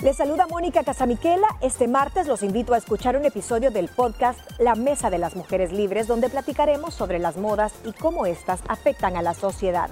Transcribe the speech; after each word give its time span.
Les 0.00 0.16
saluda 0.16 0.46
Mónica 0.46 0.84
Casamiquela. 0.84 1.48
Este 1.60 1.88
martes 1.88 2.28
los 2.28 2.44
invito 2.44 2.72
a 2.72 2.78
escuchar 2.78 3.16
un 3.16 3.24
episodio 3.24 3.72
del 3.72 3.88
podcast 3.88 4.38
La 4.60 4.76
Mesa 4.76 5.10
de 5.10 5.18
las 5.18 5.34
Mujeres 5.34 5.72
Libres, 5.72 6.06
donde 6.06 6.28
platicaremos 6.28 6.94
sobre 6.94 7.18
las 7.18 7.36
modas 7.36 7.72
y 7.84 7.92
cómo 7.92 8.24
éstas 8.24 8.60
afectan 8.68 9.16
a 9.16 9.22
la 9.22 9.34
sociedad. 9.34 9.90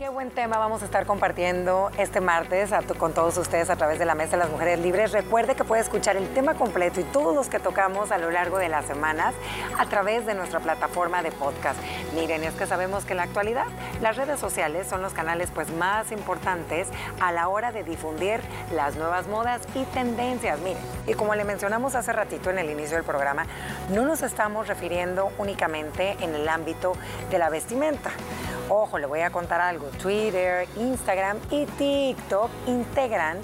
Qué 0.00 0.08
buen 0.08 0.30
tema 0.30 0.56
vamos 0.56 0.80
a 0.80 0.86
estar 0.86 1.04
compartiendo 1.04 1.90
este 1.98 2.22
martes 2.22 2.70
con 2.96 3.12
todos 3.12 3.36
ustedes 3.36 3.68
a 3.68 3.76
través 3.76 3.98
de 3.98 4.06
la 4.06 4.14
Mesa 4.14 4.30
de 4.30 4.38
las 4.38 4.48
Mujeres 4.48 4.78
Libres. 4.78 5.12
Recuerde 5.12 5.54
que 5.54 5.62
puede 5.62 5.82
escuchar 5.82 6.16
el 6.16 6.26
tema 6.32 6.54
completo 6.54 7.02
y 7.02 7.04
todos 7.04 7.34
los 7.34 7.50
que 7.50 7.58
tocamos 7.58 8.10
a 8.10 8.16
lo 8.16 8.30
largo 8.30 8.56
de 8.56 8.70
las 8.70 8.86
semanas 8.86 9.34
a 9.76 9.84
través 9.90 10.24
de 10.24 10.32
nuestra 10.32 10.60
plataforma 10.60 11.22
de 11.22 11.30
podcast. 11.32 11.78
Miren, 12.14 12.44
es 12.44 12.54
que 12.54 12.66
sabemos 12.66 13.04
que 13.04 13.12
en 13.12 13.18
la 13.18 13.24
actualidad 13.24 13.66
las 14.00 14.16
redes 14.16 14.40
sociales 14.40 14.86
son 14.88 15.02
los 15.02 15.12
canales 15.12 15.50
pues 15.54 15.70
más 15.70 16.12
importantes 16.12 16.88
a 17.20 17.30
la 17.30 17.48
hora 17.48 17.70
de 17.70 17.84
difundir 17.84 18.40
las 18.72 18.96
nuevas 18.96 19.26
modas 19.26 19.60
y 19.74 19.84
tendencias. 19.84 20.60
Miren, 20.60 20.82
y 21.06 21.12
como 21.12 21.34
le 21.34 21.44
mencionamos 21.44 21.94
hace 21.94 22.14
ratito 22.14 22.48
en 22.48 22.58
el 22.58 22.70
inicio 22.70 22.96
del 22.96 23.04
programa, 23.04 23.44
no 23.90 24.06
nos 24.06 24.22
estamos 24.22 24.66
refiriendo 24.66 25.30
únicamente 25.36 26.16
en 26.20 26.34
el 26.34 26.48
ámbito 26.48 26.94
de 27.30 27.38
la 27.38 27.50
vestimenta. 27.50 28.10
Ojo, 28.72 28.98
le 28.98 29.06
voy 29.06 29.20
a 29.20 29.30
contar 29.30 29.60
algo. 29.60 29.89
Twitter, 29.90 30.66
Instagram 30.76 31.38
y 31.50 31.66
TikTok 31.66 32.50
integran 32.66 33.38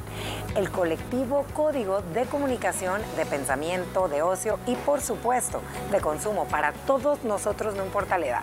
el 0.57 0.71
colectivo 0.71 1.45
Código 1.53 2.01
de 2.15 2.25
Comunicación, 2.25 3.03
de 3.17 3.27
Pensamiento, 3.27 4.09
de 4.09 4.23
Ocio 4.23 4.59
y 4.67 4.75
por 4.75 5.03
supuesto 5.03 5.61
de 5.91 6.01
consumo 6.01 6.47
para 6.47 6.73
todos 6.73 7.25
nosotros, 7.25 7.75
no 7.75 7.85
importa 7.85 8.17
la 8.17 8.27
edad. 8.27 8.43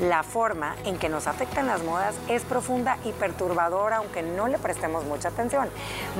La 0.00 0.22
forma 0.22 0.76
en 0.84 0.98
que 0.98 1.08
nos 1.08 1.26
afectan 1.26 1.66
las 1.66 1.82
modas 1.82 2.14
es 2.28 2.42
profunda 2.42 2.96
y 3.04 3.10
perturbadora, 3.10 3.96
aunque 3.96 4.22
no 4.22 4.46
le 4.46 4.58
prestemos 4.58 5.04
mucha 5.04 5.28
atención. 5.28 5.68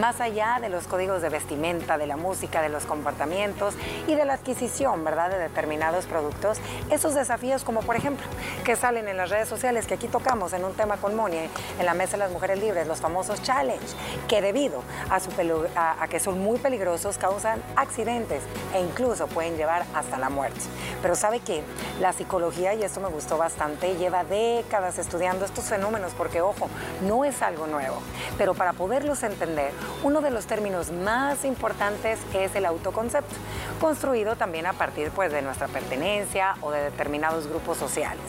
Más 0.01 0.21
allá 0.21 0.59
de 0.61 0.71
los 0.71 0.89
códigos 0.89 1.23
de 1.23 1.29
vestimenta, 1.29 1.99
de 1.99 2.09
la 2.09 2.17
música, 2.17 2.61
de 2.61 2.69
los 2.69 2.85
comportamientos 2.85 3.75
y 4.09 4.17
de 4.17 4.25
la 4.25 4.35
adquisición, 4.35 5.05
¿verdad?, 5.05 5.31
de 5.31 5.39
determinados 5.39 6.07
productos, 6.07 6.59
esos 6.91 7.15
desafíos 7.15 7.63
como 7.63 7.81
por 7.81 7.95
ejemplo 7.95 8.27
que 8.65 8.75
salen 8.75 9.07
en 9.07 9.17
las 9.17 9.31
redes 9.31 9.49
sociales, 9.49 9.87
que 9.87 9.95
aquí 9.95 10.09
tocamos 10.09 10.53
en 10.53 10.65
un 10.65 10.75
tema 10.75 10.97
con 10.97 11.15
En 11.27 11.85
la 11.85 11.95
Mesa 11.95 12.13
de 12.13 12.19
las 12.19 12.31
Mujeres 12.31 12.61
Libres, 12.61 12.87
los 12.87 13.01
famosos 13.01 13.43
challenge, 13.43 13.85
que 14.29 14.41
debido 14.41 14.85
a 15.11 15.19
su 15.19 15.31
a, 15.75 16.07
que 16.09 16.21
son 16.21 16.39
muy 16.39 16.59
peligrosos, 16.59 17.19
causan 17.19 17.61
accidentes 17.75 18.41
e 18.73 18.81
incluso 18.81 19.27
pueden 19.27 19.57
llevar 19.57 19.85
hasta 19.95 20.17
la 20.17 20.31
muerte. 20.31 20.61
Pero 21.03 21.17
sabe 21.17 21.41
que 21.41 21.65
la 22.01 22.13
psicología, 22.13 22.75
y 22.75 22.85
esto 22.85 23.01
me 23.01 23.09
gustó 23.09 23.37
bastante, 23.37 23.97
lleva 23.97 24.23
décadas 24.23 24.99
estudiando 24.99 25.45
estos 25.45 25.65
fenómenos 25.65 26.13
porque, 26.17 26.41
ojo, 26.41 26.69
no 27.03 27.25
es 27.25 27.43
algo 27.43 27.67
nuevo. 27.67 28.01
Pero 28.37 28.55
para 28.55 28.73
poderlos 28.73 29.25
entender, 29.25 29.73
uno 30.05 30.21
de 30.21 30.31
los 30.31 30.47
términos 30.47 30.93
más 30.93 31.45
importantes 31.45 32.21
es 32.33 32.55
el 32.55 32.65
autoconcepto, 32.65 33.35
construido 33.81 34.37
también 34.37 34.67
a 34.67 34.73
partir 34.73 35.11
pues, 35.11 35.33
de 35.33 35.43
nuestra 35.43 35.67
pertenencia 35.67 36.55
o 36.61 36.71
de 36.71 36.81
determinados 36.81 37.49
grupos 37.49 37.77
sociales. 37.77 38.23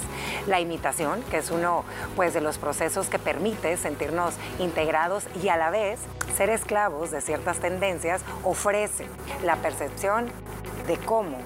La 0.47 0.59
imitación, 0.59 1.21
que 1.29 1.37
es 1.37 1.51
uno 1.51 1.83
pues, 2.15 2.33
de 2.33 2.41
los 2.41 2.57
procesos 2.57 2.78
que 3.09 3.19
permite 3.19 3.75
sentirnos 3.75 4.35
integrados 4.57 5.25
y 5.43 5.49
a 5.49 5.57
la 5.57 5.69
vez 5.69 5.99
ser 6.37 6.49
esclavos 6.49 7.11
de 7.11 7.19
ciertas 7.19 7.59
tendencias 7.59 8.21
ofrece 8.43 9.05
la 9.43 9.57
percepción 9.57 10.31
de 10.87 10.97
cómo 10.97 11.37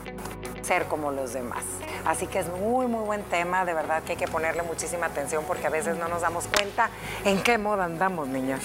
ser 0.61 0.85
como 0.85 1.11
los 1.11 1.33
demás. 1.33 1.63
Así 2.05 2.27
que 2.27 2.39
es 2.39 2.49
muy, 2.49 2.85
muy 2.85 3.03
buen 3.03 3.23
tema, 3.23 3.65
de 3.65 3.73
verdad 3.73 4.03
que 4.03 4.11
hay 4.11 4.17
que 4.17 4.27
ponerle 4.27 4.61
muchísima 4.61 5.07
atención 5.07 5.43
porque 5.47 5.67
a 5.67 5.69
veces 5.69 5.97
no 5.97 6.07
nos 6.07 6.21
damos 6.21 6.45
cuenta 6.47 6.89
en 7.25 7.41
qué 7.41 7.57
moda 7.57 7.85
andamos, 7.85 8.27
niñas. 8.27 8.61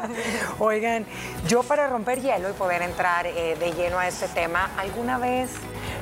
Oigan, 0.58 1.06
yo 1.48 1.62
para 1.62 1.88
romper 1.88 2.20
hielo 2.20 2.48
y 2.48 2.52
poder 2.52 2.82
entrar 2.82 3.26
eh, 3.26 3.56
de 3.58 3.72
lleno 3.72 3.98
a 3.98 4.06
este 4.06 4.28
tema, 4.28 4.70
¿alguna 4.76 5.18
vez, 5.18 5.50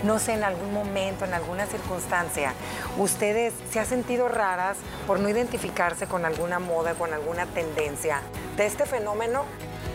no 0.03 0.19
sé, 0.19 0.34
en 0.34 0.45
algún 0.45 0.72
momento, 0.72 1.25
en 1.25 1.34
alguna 1.34 1.66
circunstancia, 1.66 2.54
ustedes 2.99 3.54
se 3.71 3.81
han 3.81 3.87
sentido 3.87 4.28
raras 4.28 4.77
por 5.06 5.21
no 5.21 5.28
identificarse 5.28 6.06
con 6.06 6.25
alguna 6.25 6.59
moda, 6.59 6.94
con 6.94 7.12
alguna 7.12 7.47
tendencia 7.47 8.21
de 8.56 8.66
este 8.66 8.87
fenómeno 8.87 9.44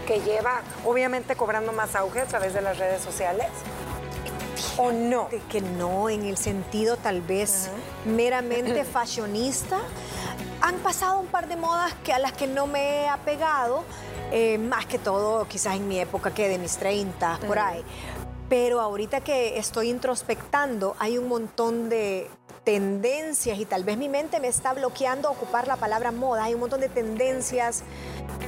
que 0.07 0.21
lleva, 0.21 0.61
obviamente, 0.85 1.35
cobrando 1.35 1.73
más 1.73 1.95
auge 1.95 2.21
a 2.21 2.25
través 2.25 2.53
de 2.53 2.61
las 2.61 2.77
redes 2.77 3.01
sociales? 3.01 3.47
¿O 4.77 4.91
no? 4.91 5.27
De 5.29 5.39
que 5.41 5.61
no, 5.61 6.09
en 6.09 6.25
el 6.25 6.37
sentido 6.37 6.97
tal 6.97 7.21
vez 7.21 7.69
meramente 8.05 8.83
fashionista. 8.85 9.79
Han 10.61 10.75
pasado 10.77 11.19
un 11.19 11.27
par 11.27 11.47
de 11.47 11.55
modas 11.55 11.93
que, 12.03 12.13
a 12.13 12.19
las 12.19 12.33
que 12.33 12.47
no 12.47 12.65
me 12.65 13.03
he 13.03 13.09
apegado, 13.09 13.83
eh, 14.31 14.57
más 14.57 14.85
que 14.85 14.97
todo 14.97 15.45
quizás 15.45 15.75
en 15.75 15.87
mi 15.87 15.99
época 15.99 16.31
que 16.31 16.47
de 16.47 16.57
mis 16.57 16.77
30, 16.77 17.39
por 17.45 17.59
ahí. 17.59 17.83
Pero 18.49 18.79
ahorita 18.79 19.21
que 19.21 19.57
estoy 19.57 19.89
introspectando, 19.89 20.95
hay 20.99 21.17
un 21.17 21.27
montón 21.27 21.89
de 21.89 22.29
tendencias 22.63 23.59
y 23.59 23.65
tal 23.65 23.85
vez 23.85 23.97
mi 23.97 24.09
mente 24.09 24.39
me 24.39 24.47
está 24.47 24.73
bloqueando 24.73 25.31
ocupar 25.31 25.67
la 25.67 25.77
palabra 25.77 26.11
moda. 26.11 26.43
Hay 26.43 26.53
un 26.53 26.59
montón 26.59 26.81
de 26.81 26.89
tendencias 26.89 27.83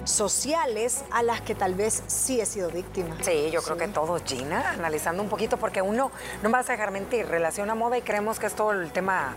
sociales 0.03 1.03
a 1.11 1.23
las 1.23 1.41
que 1.41 1.55
tal 1.55 1.75
vez 1.75 2.03
sí 2.07 2.41
he 2.41 2.45
sido 2.45 2.69
víctima. 2.69 3.17
Sí, 3.21 3.49
yo 3.51 3.61
creo 3.61 3.77
que 3.77 3.87
todos, 3.87 4.23
Gina, 4.23 4.71
analizando 4.71 5.21
un 5.23 5.29
poquito, 5.29 5.57
porque 5.57 5.81
uno, 5.81 6.11
no 6.41 6.49
me 6.49 6.53
vas 6.53 6.69
a 6.69 6.73
dejar 6.73 6.91
mentir, 6.91 7.27
relaciona 7.27 7.75
moda 7.75 7.97
y 7.97 8.01
creemos 8.01 8.39
que 8.39 8.47
es 8.47 8.53
todo 8.53 8.71
el 8.71 8.91
tema 8.91 9.35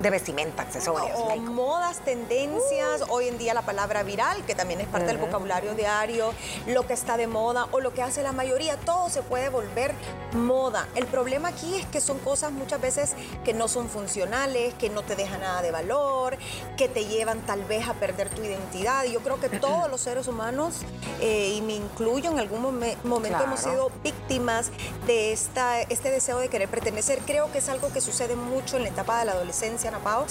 de 0.00 0.10
vestimenta, 0.10 0.62
accesorios. 0.62 1.16
O 1.16 1.36
modas, 1.36 2.00
tendencias, 2.00 3.04
hoy 3.08 3.28
en 3.28 3.38
día 3.38 3.54
la 3.54 3.62
palabra 3.62 4.02
viral, 4.02 4.44
que 4.44 4.54
también 4.54 4.80
es 4.80 4.88
parte 4.88 5.06
del 5.06 5.18
vocabulario 5.18 5.74
diario, 5.74 6.34
lo 6.66 6.86
que 6.86 6.92
está 6.92 7.16
de 7.16 7.26
moda 7.26 7.68
o 7.70 7.80
lo 7.80 7.92
que 7.94 8.02
hace 8.02 8.22
la 8.22 8.32
mayoría, 8.32 8.76
todo 8.78 9.08
se 9.08 9.22
puede 9.22 9.48
volver 9.48 9.94
moda. 10.32 10.88
El 10.96 11.06
problema 11.06 11.48
aquí 11.48 11.76
es 11.76 11.86
que 11.86 12.00
son 12.00 12.18
cosas 12.18 12.52
muchas 12.52 12.80
veces 12.80 13.14
que 13.44 13.54
no 13.54 13.68
son 13.68 13.88
funcionales, 13.88 14.74
que 14.74 14.90
no 14.90 15.02
te 15.02 15.14
dejan 15.14 15.40
nada 15.40 15.62
de 15.62 15.70
valor, 15.70 16.36
que 16.76 16.88
te 16.88 17.04
llevan 17.04 17.40
tal 17.42 17.64
vez 17.64 17.86
a 17.88 17.94
perder 17.94 18.28
tu 18.28 18.42
identidad. 18.42 19.04
Y 19.04 19.12
yo 19.12 19.20
creo 19.20 19.38
que 19.38 19.48
todos 19.82 19.90
los 19.90 20.00
seres 20.00 20.28
humanos, 20.28 20.76
eh, 21.20 21.54
y 21.56 21.60
me 21.60 21.74
incluyo, 21.74 22.30
en 22.30 22.38
algún 22.38 22.62
momento 23.02 23.42
hemos 23.42 23.58
sido 23.58 23.90
víctimas 24.04 24.70
de 25.08 25.32
esta, 25.32 25.80
este 25.80 26.08
deseo 26.08 26.38
de 26.38 26.48
querer 26.48 26.68
pertenecer. 26.68 27.18
Creo 27.26 27.50
que 27.50 27.58
es 27.58 27.68
algo 27.68 27.92
que 27.92 28.00
sucede 28.00 28.36
mucho 28.36 28.76
en 28.76 28.84
la 28.84 28.90
etapa 28.90 29.18
de 29.18 29.24
la 29.24 29.32
adolescencia, 29.32 29.90
Napao. 29.90 30.26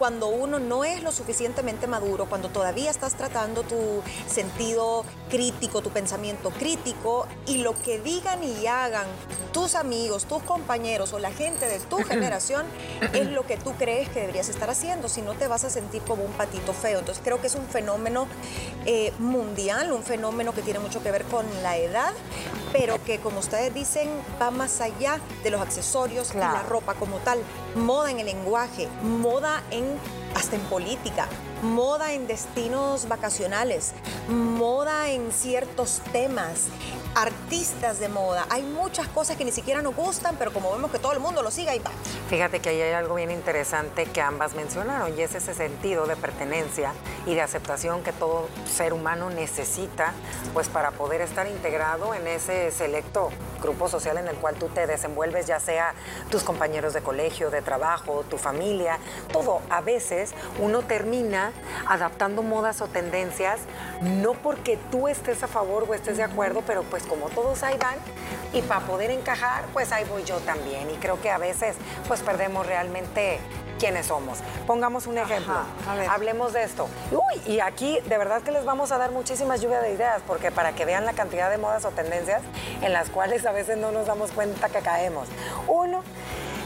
Cuando 0.00 0.26
uno 0.26 0.58
no 0.58 0.84
es 0.84 1.04
lo 1.04 1.12
suficientemente 1.12 1.86
maduro, 1.86 2.26
cuando 2.26 2.48
todavía 2.48 2.90
estás 2.90 3.14
tratando 3.14 3.62
tu 3.62 4.02
sentido 4.26 5.04
crítico, 5.30 5.82
tu 5.82 5.90
pensamiento 5.90 6.50
crítico, 6.50 7.28
y 7.46 7.58
lo 7.58 7.80
que 7.80 8.00
digan 8.00 8.42
y 8.42 8.66
hagan 8.66 9.06
tus 9.52 9.76
amigos, 9.76 10.24
tus 10.24 10.42
compañeros 10.42 11.12
o 11.12 11.18
la 11.20 11.30
gente 11.30 11.66
de 11.66 11.78
tu 11.78 11.96
generación 12.04 12.66
es 13.14 13.26
lo 13.28 13.46
que 13.46 13.56
tú 13.56 13.72
crees 13.78 14.08
que 14.08 14.20
deberías 14.20 14.48
estar 14.48 14.68
haciendo, 14.68 15.08
si 15.08 15.22
no 15.22 15.34
te 15.34 15.46
vas 15.46 15.64
a 15.64 15.70
sentir 15.70 16.02
como 16.02 16.24
un 16.24 16.32
patito 16.32 16.72
feo. 16.72 16.98
Entonces 16.98 17.22
creo 17.24 17.40
que 17.40 17.46
es 17.46 17.54
un 17.54 17.66
fenómeno 17.66 18.26
eh, 18.84 18.95
mundial, 19.18 19.92
un 19.92 20.02
fenómeno 20.02 20.52
que 20.52 20.62
tiene 20.62 20.78
mucho 20.78 21.02
que 21.02 21.10
ver 21.10 21.24
con 21.24 21.44
la 21.62 21.76
edad, 21.76 22.12
pero 22.72 23.02
que 23.04 23.18
como 23.18 23.40
ustedes 23.40 23.72
dicen 23.72 24.08
va 24.40 24.50
más 24.50 24.80
allá 24.80 25.20
de 25.42 25.50
los 25.50 25.60
accesorios 25.60 26.34
y 26.34 26.38
la 26.38 26.62
ropa 26.62 26.94
como 26.94 27.18
tal. 27.18 27.38
Moda 27.74 28.10
en 28.10 28.20
el 28.20 28.26
lenguaje, 28.26 28.88
moda 29.02 29.62
en 29.70 29.84
hasta 30.34 30.56
en 30.56 30.62
política, 30.62 31.28
moda 31.62 32.12
en 32.12 32.26
destinos 32.26 33.08
vacacionales, 33.08 33.92
moda 34.28 35.10
en 35.10 35.32
ciertos 35.32 36.00
temas, 36.12 36.68
artistas 37.14 37.98
de 37.98 38.08
moda. 38.08 38.46
Hay 38.50 38.62
muchas 38.62 39.08
cosas 39.08 39.36
que 39.36 39.44
ni 39.44 39.52
siquiera 39.52 39.80
nos 39.82 39.96
gustan, 39.96 40.36
pero 40.38 40.52
como 40.52 40.70
vemos 40.72 40.90
que 40.90 40.98
todo 40.98 41.12
el 41.12 41.20
mundo 41.20 41.42
lo 41.42 41.50
siga, 41.50 41.74
y 41.74 41.78
va. 41.78 41.90
Fíjate 42.28 42.60
que 42.60 42.68
ahí 42.68 42.80
hay 42.80 42.92
algo 42.92 43.14
bien 43.14 43.30
interesante 43.30 44.04
que 44.06 44.20
ambas 44.20 44.54
mencionaron 44.54 45.16
y 45.16 45.22
es 45.22 45.34
ese 45.34 45.54
sentido 45.54 46.06
de 46.06 46.16
pertenencia 46.16 46.92
y 47.24 47.34
de 47.34 47.40
aceptación 47.40 48.02
que 48.02 48.12
todo 48.12 48.48
ser 48.66 48.92
humano 48.92 49.30
necesita 49.30 50.12
pues 50.52 50.68
para 50.68 50.90
poder 50.90 51.20
estar 51.20 51.46
integrado 51.46 52.14
en 52.14 52.26
ese 52.26 52.70
selecto 52.70 53.30
grupo 53.62 53.88
social 53.88 54.18
en 54.18 54.28
el 54.28 54.36
cual 54.36 54.56
tú 54.56 54.68
te 54.68 54.86
desenvuelves, 54.86 55.46
ya 55.46 55.60
sea 55.60 55.94
tus 56.30 56.42
compañeros 56.42 56.92
de 56.92 57.00
colegio, 57.00 57.50
de 57.50 57.62
trabajo, 57.62 58.24
tu 58.28 58.38
familia, 58.38 58.98
todo. 59.32 59.60
A 59.70 59.80
veces 59.80 60.34
uno 60.60 60.82
termina 60.82 61.45
adaptando 61.88 62.42
modas 62.42 62.80
o 62.80 62.86
tendencias, 62.86 63.60
no 64.00 64.32
porque 64.32 64.78
tú 64.90 65.08
estés 65.08 65.42
a 65.42 65.48
favor 65.48 65.86
o 65.88 65.94
estés 65.94 66.16
de 66.16 66.22
acuerdo, 66.22 66.62
pero 66.66 66.82
pues 66.84 67.04
como 67.04 67.28
todos 67.28 67.62
ahí 67.62 67.76
van, 67.78 67.96
y 68.52 68.62
para 68.62 68.80
poder 68.80 69.10
encajar, 69.10 69.64
pues 69.72 69.92
ahí 69.92 70.04
voy 70.04 70.24
yo 70.24 70.36
también. 70.38 70.90
Y 70.90 70.94
creo 70.94 71.20
que 71.20 71.30
a 71.30 71.38
veces 71.38 71.76
pues 72.08 72.20
perdemos 72.20 72.66
realmente 72.66 73.38
quiénes 73.78 74.06
somos. 74.06 74.38
Pongamos 74.66 75.06
un 75.06 75.18
ejemplo. 75.18 75.54
Hablemos 76.08 76.52
de 76.52 76.62
esto. 76.62 76.88
Uy, 77.10 77.42
y 77.52 77.60
aquí 77.60 77.98
de 78.08 78.18
verdad 78.18 78.42
que 78.42 78.50
les 78.50 78.64
vamos 78.64 78.92
a 78.92 78.98
dar 78.98 79.10
muchísimas 79.10 79.60
lluvias 79.60 79.82
de 79.82 79.92
ideas, 79.92 80.22
porque 80.26 80.50
para 80.50 80.72
que 80.72 80.84
vean 80.84 81.04
la 81.04 81.12
cantidad 81.12 81.50
de 81.50 81.58
modas 81.58 81.84
o 81.84 81.90
tendencias 81.90 82.42
en 82.82 82.92
las 82.92 83.10
cuales 83.10 83.44
a 83.46 83.52
veces 83.52 83.76
no 83.76 83.92
nos 83.92 84.06
damos 84.06 84.32
cuenta 84.32 84.68
que 84.68 84.80
caemos. 84.80 85.28
Uno, 85.68 86.02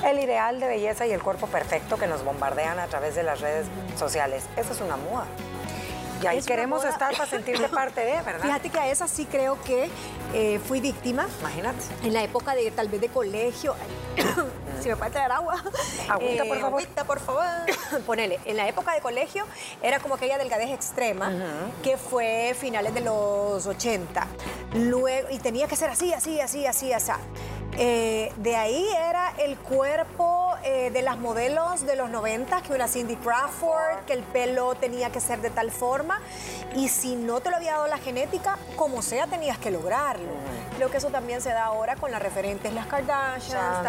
el 0.05 0.19
ideal 0.19 0.61
de 0.61 0.67
belleza 0.67 1.07
y 1.07 1.13
el 1.13 1.23
cuerpo 1.23 1.47
perfecto 1.47 1.97
que 1.99 2.07
nos 2.07 2.25
bombardean 2.25 2.79
a 2.79 2.87
través 2.87 3.15
de 3.15 3.23
las 3.23 3.41
redes 3.41 3.67
sociales. 3.99 4.45
Eso 4.57 4.73
es 4.73 4.81
una 4.81 4.97
moda. 4.97 5.27
Y 6.23 6.27
ahí 6.27 6.43
queremos 6.43 6.85
estar 6.85 7.13
para 7.17 7.25
sentirme 7.31 7.69
parte 7.71 8.03
de, 8.03 8.21
¿verdad? 8.21 8.43
Fíjate 8.43 8.69
que 8.69 8.79
a 8.79 8.91
esa 8.91 9.09
sí 9.09 9.25
creo 9.25 9.59
que 9.63 9.89
eh, 10.35 10.61
fui 10.69 10.81
víctima. 10.81 11.27
Imagínate. 11.41 11.79
En 12.05 12.13
la 12.13 12.23
época 12.23 12.55
de 12.55 12.71
tal 12.71 12.89
vez 12.89 13.01
de 13.01 13.09
colegio. 13.09 13.75
si 14.83 14.89
me 14.91 14.97
puede 14.97 15.11
traer 15.13 15.33
agua. 15.33 15.55
Agüita, 16.11 16.45
por 16.45 16.57
Eh, 16.57 16.61
favor. 16.61 16.65
Agüita, 16.83 17.05
por 17.05 17.21
favor. 17.21 17.45
Ponele, 18.07 18.39
en 18.45 18.57
la 18.59 18.69
época 18.69 18.93
de 18.93 19.01
colegio 19.01 19.47
era 19.83 19.99
como 19.99 20.15
aquella 20.17 20.37
delgadez 20.37 20.69
extrema 20.71 21.33
que 21.83 21.97
fue 21.97 22.55
finales 22.59 22.93
de 22.93 23.01
los 23.01 23.67
80. 23.67 24.27
Luego, 24.75 25.29
y 25.31 25.39
tenía 25.39 25.69
que 25.69 25.77
ser 25.77 25.89
así, 25.89 26.13
así, 26.13 26.39
así, 26.39 26.67
así, 26.67 26.93
así. 26.93 27.13
Eh, 27.83 28.31
de 28.37 28.57
ahí 28.57 28.87
era 29.09 29.33
el 29.39 29.57
cuerpo 29.57 30.55
eh, 30.65 30.91
de 30.93 31.01
las 31.01 31.17
modelos 31.17 31.87
de 31.87 31.97
los 31.97 32.11
90, 32.11 32.61
que 32.61 32.75
una 32.75 32.87
Cindy 32.87 33.17
Crawford, 33.17 34.05
que 34.07 34.13
el 34.13 34.23
pelo 34.23 34.75
tenía 34.75 35.09
que 35.09 35.19
ser 35.19 35.41
de 35.41 35.49
tal 35.49 35.71
forma. 35.71 36.21
Y 36.77 36.91
si 36.91 37.17
no 37.17 37.41
te 37.41 37.49
lo 37.49 37.57
había 37.57 37.73
dado 37.73 37.87
la 37.87 37.97
genética, 37.97 38.59
como 38.77 39.01
sea, 39.01 39.29
tenías 39.29 39.57
que 39.57 39.71
lograrlo. 39.71 40.29
Creo 40.77 40.91
que 40.91 40.99
eso 40.99 41.09
también 41.09 41.41
se 41.41 41.49
da 41.49 41.65
ahora 41.65 41.97
con 41.97 42.11
las 42.11 42.21
referentes, 42.21 42.71
las 42.75 42.87
Kardashians. 42.87 43.83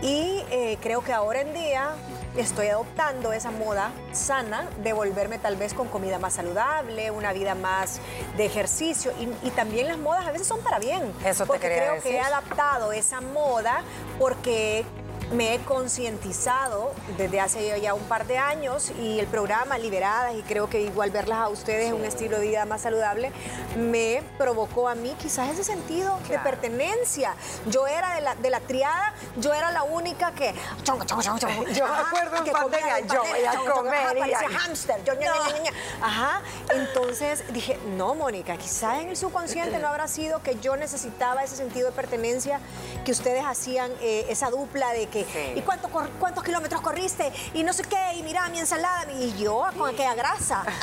Y 0.00 0.44
eh, 0.52 0.78
creo 0.80 1.02
que 1.02 1.12
ahora 1.12 1.40
en 1.40 1.54
día 1.54 1.90
estoy 2.36 2.68
adoptando 2.68 3.32
esa 3.32 3.50
moda 3.50 3.90
sana 4.12 4.68
de 4.82 4.92
volverme 4.92 5.38
tal 5.38 5.56
vez 5.56 5.74
con 5.74 5.88
comida 5.88 6.18
más 6.18 6.34
saludable, 6.34 7.10
una 7.10 7.32
vida 7.32 7.54
más 7.54 8.00
de 8.36 8.46
ejercicio. 8.46 9.12
Y, 9.20 9.46
y 9.46 9.50
también 9.50 9.88
las 9.88 9.98
modas 9.98 10.26
a 10.26 10.32
veces 10.32 10.46
son 10.46 10.60
para 10.60 10.78
bien. 10.78 11.12
Eso 11.24 11.44
te 11.44 11.48
porque 11.48 11.68
quería 11.68 11.90
creo 11.90 12.02
que 12.02 12.16
he 12.16 12.20
adaptado 12.20 12.92
esa 12.92 13.20
moda 13.20 13.82
porque 14.18 14.84
me 15.32 15.54
he 15.54 15.58
concientizado 15.60 16.92
desde 17.16 17.40
hace 17.40 17.80
ya 17.80 17.94
un 17.94 18.02
par 18.04 18.26
de 18.26 18.38
años 18.38 18.92
y 19.00 19.18
el 19.18 19.26
programa 19.26 19.78
Liberadas 19.78 20.34
y 20.34 20.42
creo 20.42 20.68
que 20.68 20.82
igual 20.82 21.10
verlas 21.10 21.38
a 21.38 21.48
ustedes 21.48 21.88
en 21.88 21.94
un 21.94 22.04
estilo 22.04 22.38
de 22.38 22.46
vida 22.46 22.64
más 22.64 22.82
saludable 22.82 23.32
me 23.76 24.22
provocó 24.38 24.88
a 24.88 24.94
mí 24.94 25.14
quizás 25.20 25.50
ese 25.50 25.64
sentido 25.64 26.18
de 26.28 26.38
pertenencia. 26.38 27.34
Yo 27.66 27.86
era 27.86 28.14
de 28.14 28.20
la, 28.20 28.34
de 28.34 28.50
la 28.50 28.60
triada, 28.60 29.14
yo 29.36 29.52
era 29.52 29.72
la 29.72 29.82
única 29.82 30.32
que 30.32 30.54
chongo, 30.82 31.04
chongo, 31.04 31.22
chongo, 31.22 31.38
chongo. 31.38 31.64
Yo 31.68 31.86
me 31.86 31.94
acuerdo 31.94 32.36
en 32.36 32.44
que 32.44 32.52
pandemia, 32.52 33.00
yo 33.00 33.22
a 33.22 33.70
comer 33.70 34.18
parecía 34.18 34.48
hámster. 34.58 35.04
Yo, 35.04 35.14
ña, 35.14 35.32
ña, 35.32 35.52
ña, 35.52 35.62
ña. 35.62 35.72
Ajá. 36.00 36.42
Entonces 36.70 37.44
dije, 37.52 37.78
no, 37.96 38.14
Mónica, 38.14 38.56
quizás 38.56 39.00
en 39.00 39.08
el 39.08 39.16
subconsciente 39.16 39.78
no 39.78 39.88
habrá 39.88 40.08
sido 40.08 40.42
que 40.42 40.58
yo 40.60 40.76
necesitaba 40.76 41.42
ese 41.42 41.56
sentido 41.56 41.90
de 41.90 41.96
pertenencia 41.96 42.60
que 43.04 43.12
ustedes 43.12 43.44
hacían 43.44 43.90
eh, 44.00 44.26
esa 44.28 44.50
dupla 44.50 44.92
de 44.92 45.06
que, 45.14 45.24
Sí. 45.24 45.52
¿y 45.58 45.62
cuánto 45.62 45.88
cuántos 45.88 46.42
kilómetros 46.42 46.80
corriste? 46.80 47.32
Y 47.54 47.62
no 47.62 47.72
sé 47.72 47.84
qué, 47.84 48.14
y 48.16 48.22
mira 48.22 48.48
mi 48.48 48.58
ensalada, 48.58 49.10
y 49.12 49.32
yo 49.38 49.64
con 49.78 49.88
aquella 49.90 50.14
grasa. 50.14 50.64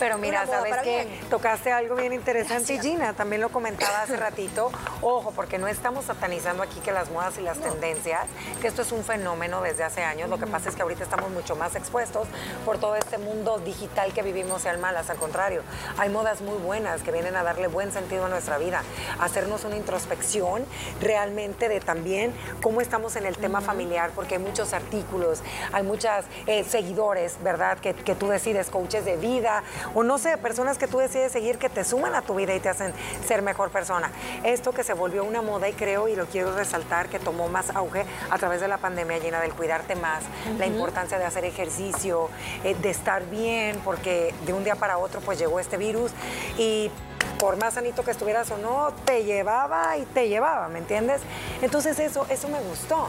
Pero 0.00 0.16
mira, 0.16 0.46
¿sabes 0.46 0.82
bien. 0.82 1.08
Tocaste 1.28 1.70
algo 1.70 1.94
bien 1.94 2.14
interesante 2.14 2.64
Gracias. 2.64 2.84
y 2.84 2.88
Gina 2.90 3.12
también 3.12 3.42
lo 3.42 3.50
comentaba 3.50 4.02
hace 4.02 4.16
ratito. 4.16 4.72
Ojo, 5.02 5.30
porque 5.32 5.58
no 5.58 5.68
estamos 5.68 6.06
satanizando 6.06 6.62
aquí 6.62 6.80
que 6.80 6.90
las 6.90 7.10
modas 7.10 7.36
y 7.36 7.42
las 7.42 7.58
tendencias, 7.58 8.26
que 8.62 8.66
esto 8.66 8.80
es 8.80 8.92
un 8.92 9.04
fenómeno 9.04 9.60
desde 9.60 9.84
hace 9.84 10.02
años. 10.02 10.30
Lo 10.30 10.38
que 10.38 10.46
pasa 10.46 10.70
es 10.70 10.74
que 10.74 10.82
ahorita 10.82 11.04
estamos 11.04 11.30
mucho 11.30 11.54
más 11.54 11.76
expuestos 11.76 12.26
por 12.64 12.78
todo 12.78 12.96
este 12.96 13.18
mundo 13.18 13.58
digital 13.58 14.14
que 14.14 14.22
vivimos 14.22 14.62
sean 14.62 14.80
malas. 14.80 15.10
Al 15.10 15.18
contrario, 15.18 15.62
hay 15.98 16.08
modas 16.08 16.40
muy 16.40 16.56
buenas 16.56 17.02
que 17.02 17.12
vienen 17.12 17.36
a 17.36 17.42
darle 17.42 17.68
buen 17.68 17.92
sentido 17.92 18.24
a 18.24 18.28
nuestra 18.30 18.56
vida, 18.56 18.82
hacernos 19.18 19.64
una 19.64 19.76
introspección 19.76 20.64
realmente 21.02 21.68
de 21.68 21.80
también 21.80 22.32
cómo 22.62 22.80
estamos 22.80 23.16
en 23.16 23.26
el 23.26 23.36
tema 23.36 23.60
familiar, 23.60 24.12
porque 24.14 24.36
hay 24.36 24.40
muchos 24.40 24.72
artículos, 24.72 25.42
hay 25.72 25.82
muchos 25.82 26.24
seguidores, 26.66 27.36
¿verdad? 27.42 27.78
Que, 27.78 27.92
que 27.94 28.14
tú 28.14 28.28
decides, 28.28 28.70
coaches 28.70 29.04
de 29.04 29.18
vida, 29.18 29.62
o 29.94 30.02
no 30.02 30.18
sé, 30.18 30.36
personas 30.38 30.78
que 30.78 30.86
tú 30.86 30.98
decides 30.98 31.32
seguir 31.32 31.58
que 31.58 31.68
te 31.68 31.84
suman 31.84 32.14
a 32.14 32.22
tu 32.22 32.34
vida 32.34 32.54
y 32.54 32.60
te 32.60 32.68
hacen 32.68 32.92
ser 33.26 33.42
mejor 33.42 33.70
persona. 33.70 34.10
Esto 34.44 34.72
que 34.72 34.84
se 34.84 34.94
volvió 34.94 35.24
una 35.24 35.42
moda 35.42 35.68
y 35.68 35.72
creo, 35.72 36.08
y 36.08 36.16
lo 36.16 36.26
quiero 36.26 36.54
resaltar, 36.54 37.08
que 37.08 37.18
tomó 37.18 37.48
más 37.48 37.70
auge 37.70 38.04
a 38.30 38.38
través 38.38 38.60
de 38.60 38.68
la 38.68 38.78
pandemia 38.78 39.18
llena 39.18 39.40
del 39.40 39.52
cuidarte 39.52 39.96
más, 39.96 40.22
la 40.58 40.66
importancia 40.66 41.18
de 41.18 41.24
hacer 41.24 41.44
ejercicio, 41.44 42.28
eh, 42.64 42.74
de 42.74 42.90
estar 42.90 43.24
bien, 43.26 43.80
porque 43.84 44.34
de 44.46 44.52
un 44.52 44.64
día 44.64 44.76
para 44.76 44.98
otro 44.98 45.20
pues 45.20 45.38
llegó 45.38 45.60
este 45.60 45.76
virus 45.76 46.12
y 46.58 46.90
por 47.38 47.56
más 47.56 47.74
sanito 47.74 48.04
que 48.04 48.10
estuvieras 48.10 48.50
o 48.50 48.58
no, 48.58 48.92
te 49.04 49.24
llevaba 49.24 49.96
y 49.96 50.04
te 50.04 50.28
llevaba, 50.28 50.68
¿me 50.68 50.78
entiendes? 50.78 51.22
Entonces 51.62 51.98
eso, 51.98 52.26
eso 52.28 52.48
me 52.48 52.60
gustó. 52.60 53.08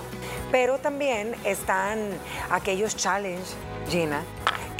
Pero 0.51 0.77
también 0.77 1.35
están 1.43 1.99
aquellos 2.49 2.95
challenge, 2.95 3.53
Gina, 3.89 4.23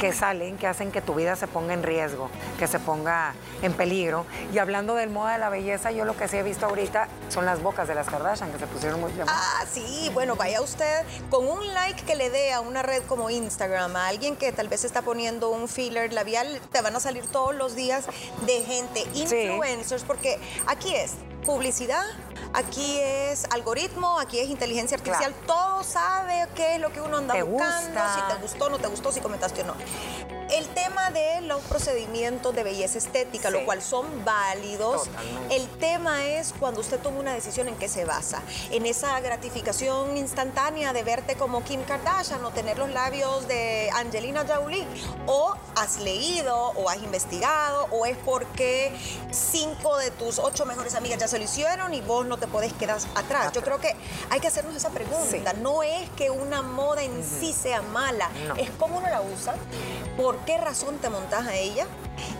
que 0.02 0.12
salen, 0.12 0.58
que 0.58 0.66
hacen 0.66 0.90
que 0.90 1.00
tu 1.00 1.14
vida 1.14 1.36
se 1.36 1.46
ponga 1.46 1.74
en 1.74 1.84
riesgo, 1.84 2.28
que 2.58 2.66
se 2.66 2.80
ponga 2.80 3.34
en 3.62 3.72
peligro. 3.72 4.26
Y 4.52 4.58
hablando 4.58 4.96
del 4.96 5.10
moda 5.10 5.34
de 5.34 5.38
la 5.38 5.48
belleza, 5.48 5.92
yo 5.92 6.04
lo 6.04 6.16
que 6.16 6.26
sí 6.26 6.36
he 6.38 6.42
visto 6.42 6.66
ahorita 6.66 7.06
son 7.28 7.44
las 7.44 7.62
bocas 7.62 7.86
de 7.86 7.94
las 7.94 8.08
Kardashian, 8.08 8.50
que 8.50 8.58
se 8.58 8.66
pusieron 8.66 9.00
muy 9.00 9.12
de 9.12 9.24
moda. 9.24 9.32
Ah, 9.32 9.64
sí, 9.70 10.10
bueno, 10.12 10.34
vaya 10.34 10.60
usted 10.60 11.04
con 11.30 11.46
un 11.46 11.72
like 11.72 12.02
que 12.02 12.16
le 12.16 12.30
dé 12.30 12.52
a 12.52 12.60
una 12.60 12.82
red 12.82 13.04
como 13.04 13.30
Instagram, 13.30 13.94
a 13.94 14.08
alguien 14.08 14.34
que 14.34 14.50
tal 14.50 14.66
vez 14.66 14.82
está 14.82 15.02
poniendo 15.02 15.50
un 15.50 15.68
filler 15.68 16.12
labial, 16.12 16.60
te 16.72 16.82
van 16.82 16.96
a 16.96 16.98
salir 16.98 17.24
todos 17.28 17.54
los 17.54 17.76
días 17.76 18.06
de 18.44 18.60
gente, 18.62 19.04
influencers, 19.14 20.02
porque 20.02 20.40
aquí 20.66 20.92
es 20.96 21.12
publicidad, 21.42 22.04
aquí 22.52 22.98
es 23.00 23.44
algoritmo, 23.50 24.18
aquí 24.18 24.38
es 24.38 24.48
inteligencia 24.48 24.96
artificial, 24.96 25.34
todo 25.46 25.82
sabe 25.84 26.46
qué 26.54 26.74
es 26.76 26.80
lo 26.80 26.92
que 26.92 27.00
uno 27.00 27.18
anda 27.18 27.34
Te 27.34 27.42
buscando, 27.42 27.88
gusta. 28.00 28.14
si 28.14 28.34
te 28.34 28.42
gustó, 28.42 28.70
no 28.70 28.78
te 28.78 28.88
gustó, 28.88 29.12
si 29.12 29.20
comentaste 29.20 29.62
o 29.62 29.64
no. 29.64 29.74
El 30.50 30.66
tema 30.68 31.10
de 31.10 31.40
los 31.42 31.62
procedimientos 31.62 32.54
de 32.54 32.62
belleza 32.62 32.98
estética, 32.98 33.48
Sí. 33.48 33.54
lo 33.54 33.64
cual 33.64 33.80
son 33.80 34.22
válidos. 34.22 35.04
Totalmente. 35.04 35.56
El 35.56 35.66
tema 35.78 36.26
es 36.26 36.52
cuando 36.60 36.82
usted 36.82 36.98
toma 37.00 37.20
una 37.20 37.32
decisión 37.32 37.68
en 37.68 37.76
qué 37.76 37.88
se 37.88 38.04
basa. 38.04 38.42
En 38.70 38.84
esa 38.84 39.18
gratificación 39.20 40.14
instantánea 40.18 40.92
de 40.92 41.02
verte 41.04 41.36
como 41.36 41.64
Kim 41.64 41.82
Kardashian 41.84 42.44
o 42.44 42.50
tener 42.50 42.76
los 42.76 42.90
labios 42.90 43.48
de 43.48 43.88
Angelina 43.94 44.44
Jolie. 44.46 44.86
O 45.26 45.54
has 45.74 45.96
leído 46.00 46.54
o 46.54 46.90
has 46.90 46.98
investigado 46.98 47.86
o 47.90 48.04
es 48.04 48.18
porque 48.18 48.92
cinco 49.30 49.96
de 49.96 50.10
tus 50.10 50.38
ocho 50.38 50.66
mejores 50.66 50.94
amigas 50.94 51.18
ya 51.18 51.28
se 51.32 51.38
lo 51.38 51.44
hicieron 51.44 51.94
y 51.94 52.02
vos 52.02 52.26
no 52.26 52.36
te 52.36 52.46
podés 52.46 52.74
quedar 52.74 52.98
atrás. 53.14 53.52
Yo 53.52 53.62
creo 53.62 53.78
que 53.80 53.96
hay 54.28 54.38
que 54.38 54.48
hacernos 54.48 54.76
esa 54.76 54.90
pregunta. 54.90 55.54
No 55.54 55.82
es 55.82 56.10
que 56.10 56.28
una 56.30 56.60
moda 56.60 57.02
en 57.02 57.24
sí 57.24 57.54
sea 57.54 57.80
mala, 57.80 58.28
No. 58.48 58.54
es 58.56 58.68
cómo 58.78 58.98
uno 58.98 59.08
la 59.08 59.22
usa, 59.22 59.54
por 60.18 60.36
qué 60.44 60.58
razón 60.58 60.98
te 60.98 61.08
montas 61.08 61.46
a 61.46 61.54
ella, 61.54 61.86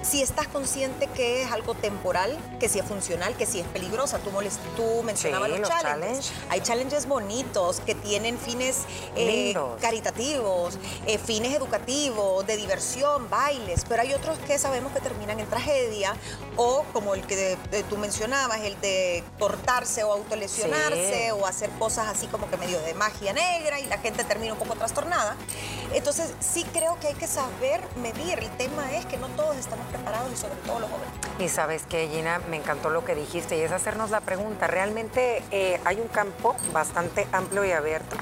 si 0.02 0.23
estás 0.23 0.49
consciente 0.49 1.06
que 1.08 1.43
es 1.43 1.53
algo 1.53 1.74
temporal, 1.74 2.36
que 2.60 2.69
si 2.69 2.79
es 2.79 2.84
funcional, 2.84 3.34
que 3.36 3.46
si 3.46 3.60
es 3.60 3.67
peligrosa. 3.69 4.19
Tú, 4.19 4.31
molest- 4.31 4.58
tú 4.77 5.03
mencionabas 5.03 5.48
Sí, 5.48 5.58
los, 5.58 5.60
los 5.60 5.69
challenges. 5.69 6.01
challenge. 6.27 6.31
Hay 6.51 6.60
challenges 6.60 7.06
bonitos 7.06 7.81
que 7.81 7.94
tienen 7.94 8.39
fines 8.39 8.79
eh, 9.17 9.55
caritativos, 9.81 10.79
eh, 11.06 11.19
fines 11.19 11.55
educativos, 11.55 12.46
de 12.46 12.56
diversión, 12.56 13.29
bailes, 13.31 13.84
pero 13.89 14.03
hay 14.03 14.12
otros 14.15 14.39
que 14.41 14.58
sabemos 14.58 14.93
que 14.93 15.01
terminan 15.01 15.39
en 15.41 15.46
tragedia 15.48 16.15
o 16.56 16.84
como 16.93 17.15
el 17.15 17.27
que 17.27 17.53
eh, 17.72 17.84
tú 17.89 17.96
mencionabas, 17.98 18.60
el 18.60 18.81
de 18.81 19.22
cortarse 19.39 20.03
o 20.05 20.12
autolesionarse 20.12 21.03
Sí. 21.27 21.31
o 21.32 21.46
hacer 21.46 21.70
cosas 21.79 22.08
así 22.08 22.27
como 22.27 22.48
que 22.51 22.56
medio 22.56 22.81
de 22.82 22.94
magia 22.94 23.32
negra 23.32 23.81
y 23.81 23.86
la 23.86 23.98
gente 23.98 24.24
termina 24.24 24.53
un 24.53 24.58
poco 24.58 24.74
trastornada. 24.74 25.36
Entonces 25.93 26.31
sí 26.41 26.65
creo 26.72 26.98
que 27.01 27.08
hay 27.08 27.15
que 27.15 27.27
saber 27.27 27.81
medir. 27.96 28.39
El 28.39 28.51
tema 28.56 28.93
es 28.94 29.05
que 29.06 29.17
no 29.19 29.29
todos 29.31 29.56
estamos 29.72 29.86
preparados 29.93 30.32
y 30.32 30.36
sobre 30.36 30.55
todo 30.67 30.81
los 30.81 30.91
jóvenes. 30.91 31.12
Y 31.38 31.48
sabes 31.48 31.84
que, 31.86 32.08
Gina, 32.08 32.41
me 32.50 32.56
encantó 32.56 32.91
lo 32.91 33.05
que 33.05 33.14
dijiste 33.14 33.56
y 33.56 33.60
es 33.60 33.72
hacernos 33.72 34.10
la 34.10 34.20
pregunta. 34.20 34.67
Realmente 34.67 35.43
eh, 35.50 35.81
hay 35.84 36.00
un 36.00 36.08
campo 36.08 36.55
bastante 36.72 37.26
amplio 37.32 37.64
y 37.64 37.72
abierto, 37.72 38.17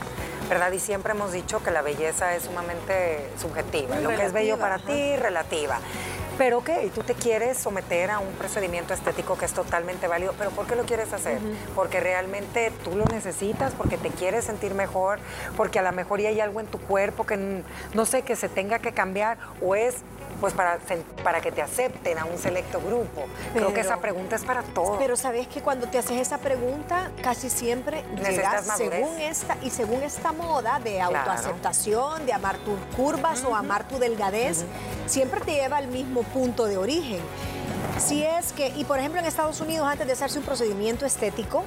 ¿verdad? 0.48 0.70
Y 0.72 0.78
siempre 0.78 1.12
hemos 1.12 1.32
dicho 1.32 1.62
que 1.62 1.70
la 1.70 1.82
belleza 1.82 2.34
es 2.34 2.44
sumamente 2.44 3.28
subjetiva. 3.40 3.96
Lo 3.96 4.10
que 4.10 4.24
es 4.24 4.32
bello 4.32 4.58
para 4.58 4.76
ajá. 4.76 4.86
ti, 4.86 5.16
relativa. 5.16 5.78
Pero 6.38 6.58
ok, 6.58 6.70
tú 6.94 7.02
te 7.02 7.12
quieres 7.12 7.58
someter 7.58 8.10
a 8.10 8.18
un 8.18 8.32
procedimiento 8.32 8.94
estético 8.94 9.36
que 9.36 9.44
es 9.44 9.52
totalmente 9.52 10.08
válido, 10.08 10.34
pero 10.38 10.48
¿por 10.50 10.66
qué 10.66 10.74
lo 10.74 10.84
quieres 10.84 11.12
hacer? 11.12 11.38
Porque 11.74 12.00
realmente 12.00 12.72
tú 12.82 12.96
lo 12.96 13.04
necesitas, 13.04 13.74
porque 13.74 13.98
te 13.98 14.08
quieres 14.08 14.46
sentir 14.46 14.72
mejor, 14.72 15.18
porque 15.54 15.80
a 15.80 15.82
lo 15.82 15.92
mejor 15.92 16.18
ya 16.18 16.30
hay 16.30 16.40
algo 16.40 16.60
en 16.60 16.66
tu 16.66 16.78
cuerpo 16.78 17.26
que 17.26 17.62
no 17.92 18.06
sé, 18.06 18.22
que 18.22 18.36
se 18.36 18.48
tenga 18.48 18.78
que 18.78 18.92
cambiar, 18.92 19.36
o 19.60 19.74
es 19.74 19.96
pues 20.40 20.54
para, 20.54 20.78
para 21.22 21.40
que 21.40 21.52
te 21.52 21.62
acepten 21.62 22.18
a 22.18 22.24
un 22.24 22.38
selecto 22.38 22.80
grupo. 22.80 23.24
Creo 23.54 23.72
que 23.74 23.80
esa 23.80 23.98
pregunta 23.98 24.36
es 24.36 24.42
para 24.44 24.62
todos. 24.62 24.96
Pero 24.98 25.16
sabes 25.16 25.48
que 25.48 25.60
cuando 25.60 25.86
te 25.88 25.98
haces 25.98 26.20
esa 26.20 26.38
pregunta, 26.38 27.10
casi 27.22 27.50
siempre 27.50 28.04
llegas 28.16 28.66
según 28.76 29.18
esta 29.20 29.56
y 29.62 29.70
según 29.70 30.02
esta 30.02 30.32
moda 30.32 30.78
de 30.78 30.96
Claro. 30.96 31.16
autoaceptación, 31.18 32.26
de 32.26 32.32
amar 32.32 32.56
tus 32.58 32.78
curvas 32.96 33.44
o 33.44 33.54
amar 33.54 33.86
tu 33.88 33.98
delgadez, 33.98 34.64
siempre 35.06 35.40
te 35.40 35.52
lleva 35.52 35.76
al 35.78 35.88
mismo 35.88 36.22
punto 36.22 36.66
de 36.66 36.76
origen. 36.78 37.20
Si 37.98 38.22
es 38.22 38.52
que, 38.52 38.68
y 38.68 38.84
por 38.84 38.98
ejemplo 38.98 39.20
en 39.20 39.26
Estados 39.26 39.60
Unidos, 39.60 39.86
antes 39.88 40.06
de 40.06 40.12
hacerse 40.12 40.38
un 40.38 40.44
procedimiento 40.44 41.04
estético, 41.06 41.64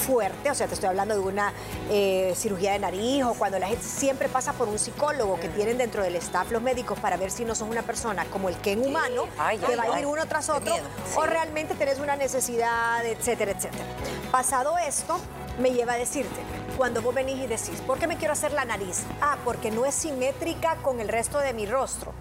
fuerte, 0.00 0.50
o 0.50 0.54
sea, 0.54 0.66
te 0.66 0.74
estoy 0.74 0.88
hablando 0.88 1.14
de 1.14 1.20
una 1.20 1.52
eh, 1.90 2.32
cirugía 2.36 2.72
de 2.72 2.80
nariz 2.80 3.24
o 3.24 3.34
cuando 3.34 3.58
la 3.58 3.68
gente 3.68 3.84
siempre 3.84 4.28
pasa 4.28 4.52
por 4.54 4.68
un 4.68 4.78
psicólogo 4.78 5.38
que 5.38 5.48
tienen 5.48 5.78
dentro 5.78 6.02
del 6.02 6.16
staff 6.16 6.50
los 6.50 6.62
médicos 6.62 6.98
para 6.98 7.16
ver 7.16 7.30
si 7.30 7.44
no 7.44 7.54
sos 7.54 7.68
una 7.68 7.82
persona 7.82 8.24
como 8.26 8.48
el 8.48 8.56
Ken 8.56 8.84
humano, 8.84 9.24
que 9.66 9.76
va 9.76 9.94
a 9.94 10.00
ir 10.00 10.06
uno 10.06 10.26
tras 10.26 10.48
otro, 10.48 10.74
o 11.16 11.26
realmente 11.26 11.74
tenés 11.74 11.98
una 11.98 12.16
necesidad, 12.16 13.04
etcétera, 13.04 13.52
etcétera. 13.52 13.84
Pasado 14.32 14.78
esto, 14.78 15.18
me 15.60 15.72
lleva 15.72 15.92
a 15.92 15.96
decirte, 15.96 16.40
cuando 16.76 17.02
vos 17.02 17.14
venís 17.14 17.36
y 17.36 17.46
decís, 17.46 17.80
¿por 17.86 17.98
qué 17.98 18.06
me 18.06 18.16
quiero 18.16 18.32
hacer 18.32 18.52
la 18.52 18.64
nariz? 18.64 19.04
Ah, 19.20 19.36
porque 19.44 19.70
no 19.70 19.84
es 19.84 19.94
simétrica 19.94 20.76
con 20.76 21.00
el 21.00 21.08
resto 21.08 21.38
de 21.38 21.52
mi 21.52 21.66
rostro 21.66 22.12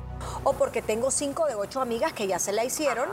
o 0.44 0.54
porque 0.54 0.82
tengo 0.82 1.12
cinco 1.12 1.46
de 1.48 1.56
ocho 1.56 1.82
amigas 1.82 2.14
que 2.14 2.28
ya 2.28 2.40
se 2.40 2.54
la 2.54 2.64
hicieron, 2.64 3.10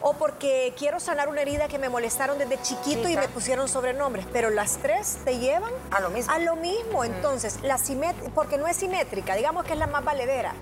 o 0.00 0.12
porque 0.14 0.74
quiero 0.78 1.00
sanar 1.00 1.28
una 1.28 1.40
herida 1.40 1.68
que 1.68 1.78
me 1.78 1.88
molestaron 1.88 2.38
desde 2.38 2.60
chiquito 2.60 3.08
y 3.08 3.16
me 3.16 3.28
pusieron 3.28 3.68
sobrenombres. 3.68 4.26
Pero 4.32 4.50
las 4.50 4.76
tres 4.78 5.18
te 5.24 5.38
llevan 5.38 5.72
a 5.90 6.00
lo 6.00 6.10
mismo. 6.10 6.32
A 6.32 6.38
lo 6.38 6.56
mismo. 6.56 7.04
Entonces, 7.04 7.60
la 7.62 7.78
porque 8.34 8.58
no 8.58 8.66
es 8.66 8.76
simétrica, 8.76 9.34
digamos 9.34 9.64
que 9.64 9.72
es 9.72 9.78
la 9.78 9.86
más 9.86 10.04
valedera. 10.04 10.54